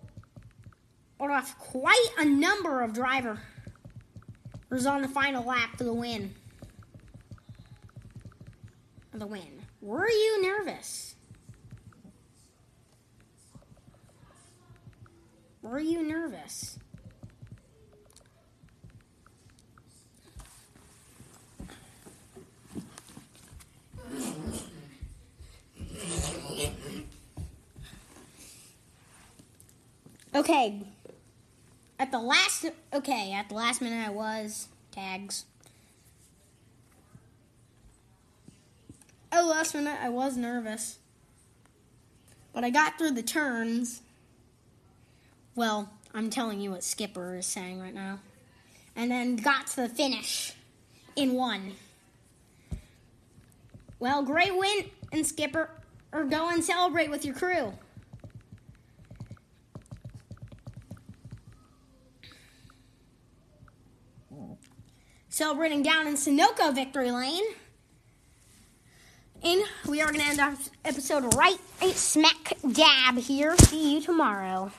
hold 1.18 1.30
off 1.30 1.58
quite 1.58 2.08
a 2.18 2.24
number 2.24 2.82
of 2.82 2.92
drivers 2.92 3.38
on 4.86 5.02
the 5.02 5.08
final 5.08 5.44
lap 5.44 5.76
for 5.76 5.84
the 5.84 5.92
win. 5.92 6.34
The 9.12 9.26
win. 9.26 9.62
Were 9.80 10.08
you 10.08 10.42
nervous? 10.42 11.14
Were 15.62 15.80
you 15.80 16.02
nervous? 16.02 16.78
Okay. 30.34 30.82
At 31.98 32.10
the 32.10 32.18
last 32.18 32.66
okay, 32.94 33.32
at 33.32 33.48
the 33.48 33.54
last 33.54 33.82
minute 33.82 34.06
I 34.06 34.10
was 34.10 34.68
tags. 34.90 35.44
Oh, 39.32 39.46
last 39.48 39.74
minute 39.74 39.98
I 40.00 40.08
was 40.08 40.36
nervous. 40.36 40.98
But 42.52 42.64
I 42.64 42.70
got 42.70 42.98
through 42.98 43.12
the 43.12 43.22
turns. 43.22 44.02
Well, 45.54 45.90
I'm 46.14 46.30
telling 46.30 46.60
you 46.60 46.70
what 46.70 46.82
Skipper 46.82 47.36
is 47.36 47.46
saying 47.46 47.80
right 47.80 47.94
now. 47.94 48.20
And 48.96 49.10
then 49.10 49.36
got 49.36 49.68
to 49.68 49.82
the 49.82 49.88
finish 49.88 50.54
in 51.16 51.34
one. 51.34 51.74
Well, 53.98 54.22
great 54.22 54.56
win, 54.56 54.90
and 55.12 55.26
Skipper, 55.26 55.70
or 56.12 56.24
go 56.24 56.48
and 56.48 56.64
celebrate 56.64 57.10
with 57.10 57.24
your 57.24 57.34
crew. 57.34 57.74
Celebrating 65.40 65.82
down 65.82 66.06
in 66.06 66.16
Sunoco 66.16 66.74
Victory 66.74 67.10
Lane. 67.10 67.46
And 69.42 69.62
we 69.88 70.02
are 70.02 70.12
going 70.12 70.20
to 70.20 70.26
end 70.26 70.38
our 70.38 70.54
episode 70.84 71.34
right 71.34 71.56
smack 71.94 72.58
dab 72.72 73.16
here. 73.16 73.56
See 73.56 73.94
you 73.94 74.02
tomorrow. 74.02 74.70